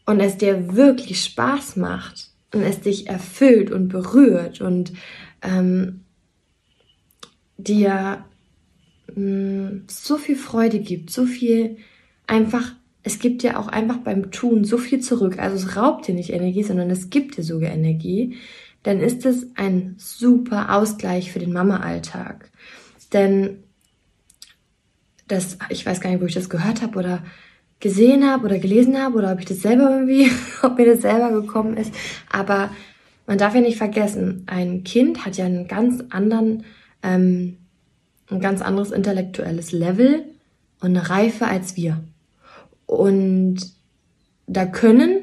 und 0.07 0.21
es 0.21 0.37
dir 0.37 0.75
wirklich 0.75 1.25
Spaß 1.25 1.77
macht, 1.77 2.34
und 2.55 2.62
es 2.62 2.81
dich 2.81 3.09
erfüllt 3.09 3.71
und 3.71 3.88
berührt 3.88 4.61
und 4.61 4.93
ähm, 5.43 6.01
dir 7.57 8.25
mh, 9.14 9.21
mm, 9.21 9.85
so 9.88 10.17
viel 10.17 10.37
Freude 10.37 10.81
gibt, 10.81 11.11
so 11.11 11.27
viel 11.27 11.77
einfach, 12.27 12.73
es 13.03 13.19
gibt 13.19 13.43
dir 13.43 13.59
auch 13.59 13.69
einfach 13.69 13.99
beim 13.99 14.31
Tun 14.31 14.64
so 14.64 14.79
viel 14.79 15.01
zurück. 15.01 15.38
Also 15.38 15.57
es 15.57 15.77
raubt 15.77 16.07
dir 16.07 16.14
nicht 16.14 16.31
Energie, 16.31 16.62
sondern 16.62 16.90
es 16.90 17.11
gibt 17.11 17.37
dir 17.37 17.43
sogar 17.43 17.71
Energie. 17.71 18.37
Dann 18.83 19.01
ist 19.01 19.27
es 19.27 19.47
ein 19.57 19.95
super 19.99 20.75
Ausgleich 20.75 21.33
für 21.33 21.38
den 21.38 21.53
Mama-Alltag. 21.53 22.51
Denn 23.12 23.64
das, 25.29 25.59
ich 25.71 25.85
weiß 25.87 26.01
gar 26.01 26.11
nicht, 26.11 26.21
wo 26.21 26.27
ich 26.27 26.35
das 26.35 26.51
gehört 26.51 26.83
habe 26.83 26.99
oder 26.99 27.25
gesehen 27.81 28.29
habe 28.29 28.47
oder 28.47 28.59
gelesen 28.59 29.01
habe 29.01 29.19
oder 29.19 29.33
ob 29.33 29.41
ich 29.41 29.47
das 29.47 29.63
selber 29.63 29.91
irgendwie, 29.91 30.31
ob 30.63 30.79
mir 30.79 30.87
das 30.87 31.03
selber 31.03 31.31
gekommen 31.33 31.77
ist. 31.77 31.93
Aber 32.31 32.71
man 33.27 33.39
darf 33.39 33.55
ja 33.55 33.61
nicht 33.61 33.79
vergessen, 33.79 34.45
ein 34.47 34.85
Kind 34.85 35.25
hat 35.25 35.37
ja 35.37 35.47
einen 35.47 35.69
ganz 35.69 36.03
anderen, 36.11 36.65
ähm, 37.03 37.59
ein 38.31 38.41
ganz 38.41 38.63
anderes 38.63 38.91
intellektuelles 38.91 39.73
Level 39.73 40.25
und 40.81 40.97
eine 40.97 41.09
Reife 41.09 41.47
als 41.47 41.77
wir. 41.77 42.03
Und 42.87 43.57
da 44.47 44.67
können 44.67 45.19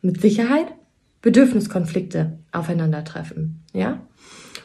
mit 0.00 0.20
Sicherheit 0.20 0.66
Bedürfniskonflikte 1.22 2.38
aufeinandertreffen, 2.50 3.62
ja. 3.72 4.00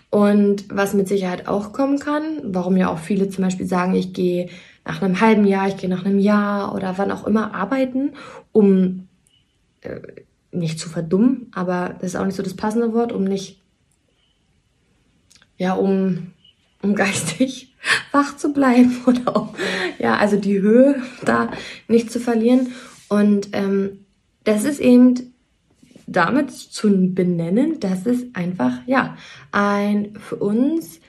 Und 0.09 0.65
was 0.69 0.93
mit 0.93 1.07
Sicherheit 1.07 1.47
auch 1.47 1.73
kommen 1.73 1.99
kann, 1.99 2.23
warum 2.43 2.77
ja 2.77 2.89
auch 2.89 2.97
viele 2.97 3.29
zum 3.29 3.43
Beispiel 3.43 3.67
sagen, 3.67 3.93
ich 3.93 4.13
gehe 4.13 4.49
nach 4.87 5.01
einem 5.01 5.19
halben 5.19 5.45
Jahr, 5.45 5.67
ich 5.67 5.75
gehe 5.75 5.89
nach 5.89 6.05
einem 6.05 6.17
Jahr 6.17 6.73
oder 6.73 6.97
wann 6.97 7.11
auch 7.11 7.27
immer 7.27 7.53
arbeiten, 7.53 8.13
um 8.53 9.09
äh, 9.81 9.99
nicht 10.51 10.79
zu 10.79 10.87
verdummen, 10.87 11.51
aber 11.53 11.95
das 11.99 12.13
ist 12.13 12.15
auch 12.15 12.25
nicht 12.25 12.37
so 12.37 12.43
das 12.43 12.55
passende 12.55 12.93
Wort, 12.93 13.11
um 13.11 13.25
nicht, 13.25 13.61
ja, 15.57 15.73
um, 15.73 16.31
um 16.81 16.95
geistig 16.95 17.75
wach 18.13 18.37
zu 18.37 18.53
bleiben 18.53 18.95
oder 19.05 19.35
um, 19.35 19.49
ja, 19.99 20.15
also 20.15 20.37
die 20.37 20.61
Höhe 20.61 21.03
da 21.25 21.51
nicht 21.89 22.09
zu 22.09 22.21
verlieren. 22.21 22.71
Und 23.09 23.49
ähm, 23.51 24.05
das 24.45 24.63
ist 24.63 24.79
eben 24.79 25.33
damit 26.05 26.51
zu 26.51 26.89
benennen, 27.13 27.81
dass 27.81 28.05
es 28.05 28.23
einfach, 28.33 28.79
ja, 28.85 29.17
ein 29.51 30.17
für 30.17 30.37
uns 30.37 31.01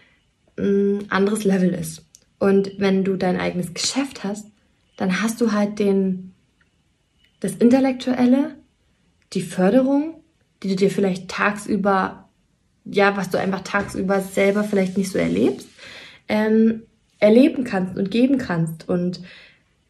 ein 0.57 1.05
anderes 1.11 1.45
Level 1.45 1.73
ist. 1.73 2.08
Und 2.39 2.73
wenn 2.79 3.05
du 3.05 3.17
dein 3.17 3.39
eigenes 3.39 3.75
Geschäft 3.75 4.25
hast, 4.25 4.47
dann 4.97 5.23
hast 5.23 5.41
du 5.41 5.53
halt 5.53 5.79
den, 5.79 6.35
das 7.41 7.57
Intellektuelle, 7.57 8.57
die 9.33 9.43
Förderung, 9.43 10.23
die 10.63 10.69
du 10.69 10.77
dir 10.77 10.91
vielleicht 10.91 11.29
tagsüber, 11.29 12.29
ja, 12.85 13.17
was 13.17 13.31
du 13.31 13.39
einfach 13.39 13.61
tagsüber 13.61 14.21
selber 14.21 14.65
vielleicht 14.65 14.97
nicht 14.97 15.11
so 15.11 15.19
erlebst, 15.19 15.69
ähm, 16.29 16.83
erleben 17.21 17.65
kannst 17.65 17.97
und 17.97 18.11
geben 18.11 18.39
kannst. 18.39 18.89
Und 18.89 19.21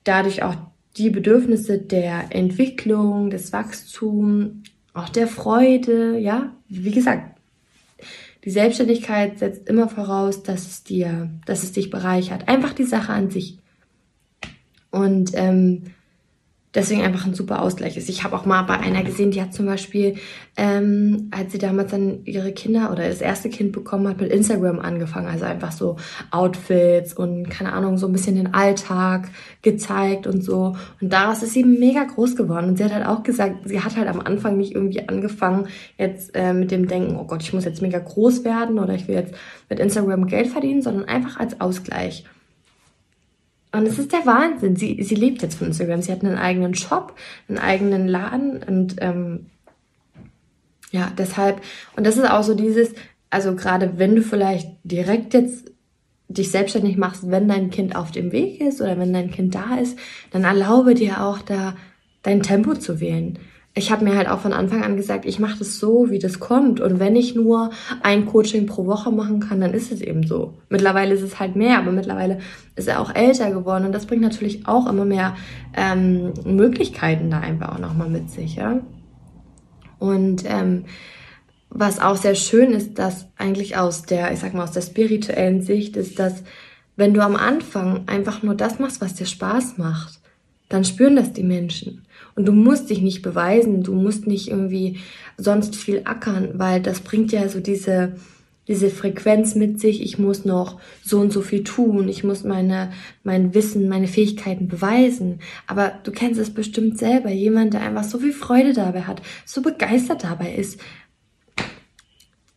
dadurch 0.04 0.42
auch 0.42 0.56
die 0.96 1.11
Bedürfnisse 1.11 1.78
der 1.78 2.26
Entwicklung, 2.30 3.30
des 3.30 3.52
Wachstums, 3.52 4.68
auch 4.94 5.08
der 5.08 5.28
Freude, 5.28 6.18
ja, 6.18 6.52
wie 6.68 6.90
gesagt, 6.90 7.38
die 8.44 8.51
Selbstständigkeit 8.51 9.38
setzt 9.38 9.68
immer 9.68 9.88
voraus, 9.88 10.42
dass 10.42 10.66
es 10.66 10.85
dir, 10.85 11.31
dass 11.46 11.62
es 11.62 11.72
dich 11.72 11.90
bereichert. 11.90 12.48
Einfach 12.48 12.72
die 12.72 12.85
Sache 12.85 13.12
an 13.12 13.31
sich. 13.31 13.59
Und 14.90 15.33
ähm, 15.35 15.85
deswegen 16.78 17.02
einfach 17.02 17.26
ein 17.26 17.34
super 17.34 17.60
Ausgleich 17.60 17.96
ist. 17.96 18.08
Ich 18.08 18.24
habe 18.24 18.36
auch 18.36 18.46
mal 18.46 18.62
bei 18.62 18.78
einer 18.78 19.02
gesehen, 19.02 19.32
die 19.32 19.42
hat 19.42 19.52
zum 19.52 19.66
Beispiel, 19.66 20.14
ähm, 20.56 21.28
als 21.32 21.52
sie 21.52 21.58
damals 21.58 21.90
dann 21.90 22.24
ihre 22.24 22.52
Kinder 22.52 22.90
oder 22.92 23.08
das 23.08 23.20
erste 23.20 23.50
Kind 23.50 23.72
bekommen 23.72 24.08
hat, 24.08 24.20
mit 24.20 24.30
Instagram 24.30 24.78
angefangen. 24.78 25.26
Also 25.26 25.44
einfach 25.44 25.72
so 25.72 25.96
Outfits 26.30 27.12
und 27.12 27.50
keine 27.50 27.72
Ahnung, 27.72 27.98
so 27.98 28.06
ein 28.06 28.12
bisschen 28.12 28.36
den 28.36 28.54
Alltag 28.54 29.28
gezeigt 29.62 30.26
und 30.26 30.42
so. 30.42 30.76
Und 31.00 31.12
daraus 31.12 31.42
ist 31.42 31.52
sie 31.52 31.64
mega 31.64 32.04
groß 32.04 32.36
geworden. 32.36 32.68
Und 32.68 32.78
sie 32.78 32.84
hat 32.84 32.94
halt 32.94 33.06
auch 33.06 33.24
gesagt, 33.24 33.68
sie 33.68 33.80
hat 33.80 33.96
halt 33.96 34.08
am 34.08 34.20
Anfang 34.20 34.56
nicht 34.56 34.74
irgendwie 34.74 35.06
angefangen, 35.08 35.66
jetzt 35.98 36.30
äh, 36.34 36.52
mit 36.52 36.70
dem 36.70 36.86
Denken, 36.86 37.16
oh 37.16 37.24
Gott, 37.24 37.42
ich 37.42 37.52
muss 37.52 37.64
jetzt 37.64 37.82
mega 37.82 37.98
groß 37.98 38.44
werden 38.44 38.78
oder 38.78 38.94
ich 38.94 39.08
will 39.08 39.16
jetzt 39.16 39.34
mit 39.68 39.80
Instagram 39.80 40.26
Geld 40.26 40.46
verdienen, 40.46 40.82
sondern 40.82 41.04
einfach 41.06 41.38
als 41.40 41.60
Ausgleich. 41.60 42.24
Und 43.72 43.87
es 43.87 43.98
ist 43.98 44.12
der 44.12 44.24
Wahnsinn. 44.24 44.76
Sie, 44.76 45.02
sie 45.02 45.14
lebt 45.14 45.42
jetzt 45.42 45.59
von 45.59 45.68
Instagram. 45.68 46.02
Sie 46.02 46.12
hat 46.12 46.24
einen 46.24 46.38
eigenen 46.38 46.74
Shop, 46.74 47.14
einen 47.48 47.59
eigenen 47.59 48.09
Laden 48.09 48.62
und 48.62 48.96
ähm, 49.00 49.46
ja, 50.90 51.12
deshalb, 51.16 51.61
und 51.96 52.07
das 52.07 52.16
ist 52.16 52.31
auch 52.31 52.42
so 52.42 52.54
dieses, 52.54 52.94
also 53.28 53.54
gerade 53.54 53.98
wenn 53.98 54.14
du 54.14 54.22
vielleicht 54.22 54.70
direkt 54.85 55.35
jetzt 55.35 55.70
dich 56.28 56.50
selbstständig 56.50 56.96
machst, 56.96 57.31
wenn 57.31 57.48
dein 57.48 57.70
Kind 57.70 57.96
auf 57.96 58.11
dem 58.11 58.33
Weg 58.33 58.61
ist 58.61 58.81
oder 58.81 58.98
wenn 58.98 59.12
dein 59.12 59.31
Kind 59.31 59.54
da 59.54 59.76
ist, 59.76 59.98
dann 60.31 60.44
erlaube 60.44 60.94
dir 60.94 61.22
auch 61.22 61.40
da 61.40 61.74
dein 62.22 62.42
Tempo 62.42 62.74
zu 62.74 63.00
wählen 63.00 63.38
ich 63.78 63.92
habe 63.92 64.04
mir 64.04 64.16
halt 64.16 64.28
auch 64.28 64.40
von 64.40 64.52
Anfang 64.52 64.82
an 64.82 64.96
gesagt, 64.96 65.24
ich 65.24 65.38
mache 65.38 65.60
das 65.60 65.78
so, 65.78 66.10
wie 66.10 66.18
das 66.18 66.40
kommt. 66.40 66.80
Und 66.80 66.98
wenn 66.98 67.16
ich 67.16 67.34
nur 67.34 67.70
ein 68.02 68.26
Coaching 68.26 68.66
pro 68.66 68.86
Woche 68.86 69.10
machen 69.10 69.40
kann, 69.40 69.60
dann 69.60 69.72
ist 69.72 69.92
es 69.92 70.00
eben 70.00 70.26
so. 70.26 70.54
Mittlerweile 70.68 71.14
ist 71.14 71.22
es 71.22 71.38
halt 71.38 71.56
mehr, 71.56 71.78
aber 71.78 71.92
mittlerweile 71.92 72.38
ist 72.76 72.88
er 72.88 73.00
auch 73.00 73.14
älter 73.14 73.50
geworden. 73.50 73.86
Und 73.86 73.92
das 73.92 74.06
bringt 74.06 74.22
natürlich 74.22 74.66
auch 74.66 74.86
immer 74.88 75.04
mehr 75.04 75.36
ähm, 75.76 76.32
Möglichkeiten 76.44 77.30
da 77.30 77.38
einfach 77.38 77.74
auch 77.74 77.78
nochmal 77.78 78.10
mit 78.10 78.30
sich. 78.30 78.56
Ja? 78.56 78.80
Und 79.98 80.44
ähm, 80.46 80.84
was 81.70 82.00
auch 82.00 82.16
sehr 82.16 82.34
schön 82.34 82.72
ist, 82.72 82.98
dass 82.98 83.28
eigentlich 83.36 83.76
aus 83.76 84.02
der, 84.02 84.32
ich 84.32 84.40
sag 84.40 84.54
mal, 84.54 84.64
aus 84.64 84.72
der 84.72 84.82
spirituellen 84.82 85.62
Sicht 85.62 85.96
ist, 85.96 86.18
dass 86.18 86.42
wenn 86.96 87.14
du 87.14 87.22
am 87.22 87.36
Anfang 87.36 88.08
einfach 88.08 88.42
nur 88.42 88.54
das 88.54 88.80
machst, 88.80 89.00
was 89.00 89.14
dir 89.14 89.26
Spaß 89.26 89.78
macht, 89.78 90.18
dann 90.68 90.84
spüren 90.84 91.16
das 91.16 91.32
die 91.32 91.44
Menschen. 91.44 92.04
Und 92.38 92.46
du 92.46 92.53
musst 92.53 92.88
dich 92.88 93.03
nicht 93.03 93.22
beweisen, 93.22 93.83
du 93.83 93.92
musst 93.92 94.29
nicht 94.29 94.46
irgendwie 94.46 94.98
sonst 95.37 95.74
viel 95.74 96.03
ackern, 96.05 96.51
weil 96.53 96.81
das 96.81 97.01
bringt 97.01 97.33
ja 97.33 97.48
so 97.48 97.59
diese, 97.59 98.14
diese 98.68 98.90
Frequenz 98.90 99.57
mit 99.57 99.81
sich, 99.81 100.01
ich 100.01 100.20
muss 100.20 100.44
noch 100.44 100.81
so 101.03 101.18
und 101.18 101.33
so 101.33 101.40
viel 101.42 101.64
tun, 101.64 102.09
ich 102.09 102.22
muss 102.22 102.44
meine, 102.44 102.92
mein 103.24 103.55
Wissen, 103.55 103.88
meine 103.88 104.07
Fähigkeiten 104.07 104.68
beweisen. 104.68 105.40
Aber 105.66 105.94
du 106.05 106.12
kennst 106.12 106.38
es 106.38 106.55
bestimmt 106.55 106.96
selber, 106.96 107.31
jemand, 107.31 107.74
der 107.74 107.81
einfach 107.81 108.05
so 108.05 108.20
viel 108.20 108.33
Freude 108.33 108.72
dabei 108.72 109.01
hat, 109.01 109.20
so 109.44 109.61
begeistert 109.61 110.22
dabei 110.22 110.55
ist, 110.55 110.79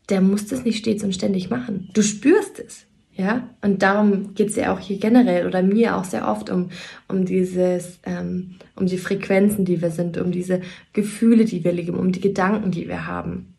der 0.10 0.22
muss 0.22 0.46
das 0.46 0.63
nicht 0.63 0.78
stets 0.78 1.04
und 1.04 1.15
ständig 1.15 1.50
machen. 1.50 1.89
Du 1.96 2.04
spürst 2.04 2.60
es. 2.60 2.86
Ja, 3.21 3.47
und 3.62 3.84
darum 3.84 4.34
geht 4.34 4.49
es 4.49 4.55
ja 4.55 4.73
auch 4.73 4.79
hier 4.79 4.97
generell 4.97 5.45
oder 5.45 5.62
mir 5.62 5.95
auch 5.95 6.05
sehr 6.05 6.27
oft 6.27 6.49
um, 6.49 6.71
um 7.07 7.23
dieses, 7.23 7.99
ähm, 8.03 8.55
um 8.75 8.88
die 8.88 8.97
Frequenzen, 8.97 9.63
die 9.63 9.79
wir 9.79 9.91
sind, 9.91 10.17
um 10.17 10.31
diese 10.31 10.62
Gefühle, 10.91 11.45
die 11.45 11.63
wir 11.63 11.71
leben, 11.71 11.99
um 11.99 12.12
die 12.12 12.19
Gedanken, 12.19 12.71
die 12.71 12.88
wir 12.88 13.05
haben. 13.05 13.53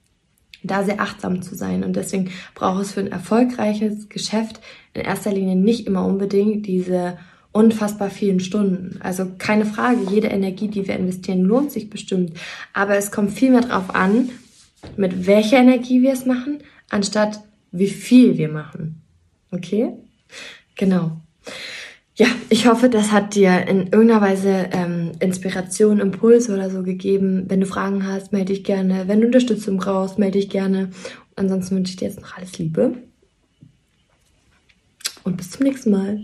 Da 0.64 0.82
sehr 0.82 1.00
achtsam 1.00 1.42
zu 1.42 1.54
sein. 1.54 1.84
Und 1.84 1.94
deswegen 1.94 2.30
braucht 2.56 2.82
es 2.82 2.92
für 2.92 3.02
ein 3.02 3.12
erfolgreiches 3.12 4.08
Geschäft 4.08 4.60
in 4.94 5.02
erster 5.02 5.30
Linie 5.30 5.54
nicht 5.54 5.86
immer 5.86 6.04
unbedingt 6.06 6.66
diese 6.66 7.18
unfassbar 7.52 8.10
vielen 8.10 8.40
Stunden. 8.40 8.98
Also 9.00 9.30
keine 9.38 9.64
Frage, 9.64 10.00
jede 10.10 10.26
Energie, 10.26 10.66
die 10.66 10.88
wir 10.88 10.96
investieren, 10.96 11.42
lohnt 11.42 11.70
sich 11.70 11.88
bestimmt. 11.88 12.32
Aber 12.72 12.96
es 12.96 13.12
kommt 13.12 13.30
viel 13.30 13.52
mehr 13.52 13.60
darauf 13.60 13.94
an, 13.94 14.30
mit 14.96 15.28
welcher 15.28 15.58
Energie 15.58 16.02
wir 16.02 16.14
es 16.14 16.26
machen, 16.26 16.58
anstatt 16.90 17.38
wie 17.70 17.86
viel 17.86 18.38
wir 18.38 18.48
machen. 18.48 19.01
Okay? 19.52 19.92
Genau. 20.74 21.20
Ja, 22.14 22.26
ich 22.50 22.66
hoffe, 22.66 22.90
das 22.90 23.10
hat 23.10 23.34
dir 23.34 23.66
in 23.66 23.84
irgendeiner 23.84 24.20
Weise 24.20 24.68
ähm, 24.72 25.12
Inspiration, 25.20 25.98
Impulse 25.98 26.52
oder 26.52 26.68
so 26.68 26.82
gegeben. 26.82 27.44
Wenn 27.48 27.60
du 27.60 27.66
Fragen 27.66 28.06
hast, 28.06 28.32
melde 28.32 28.52
dich 28.52 28.64
gerne. 28.64 29.08
Wenn 29.08 29.20
du 29.20 29.26
Unterstützung 29.26 29.78
brauchst, 29.78 30.18
melde 30.18 30.38
dich 30.38 30.50
gerne. 30.50 30.90
ansonsten 31.36 31.76
wünsche 31.76 31.92
ich 31.92 31.96
dir 31.96 32.08
jetzt 32.08 32.20
noch 32.20 32.36
alles 32.36 32.58
Liebe. 32.58 32.94
Und 35.24 35.36
bis 35.36 35.52
zum 35.52 35.64
nächsten 35.64 35.90
Mal. 35.90 36.20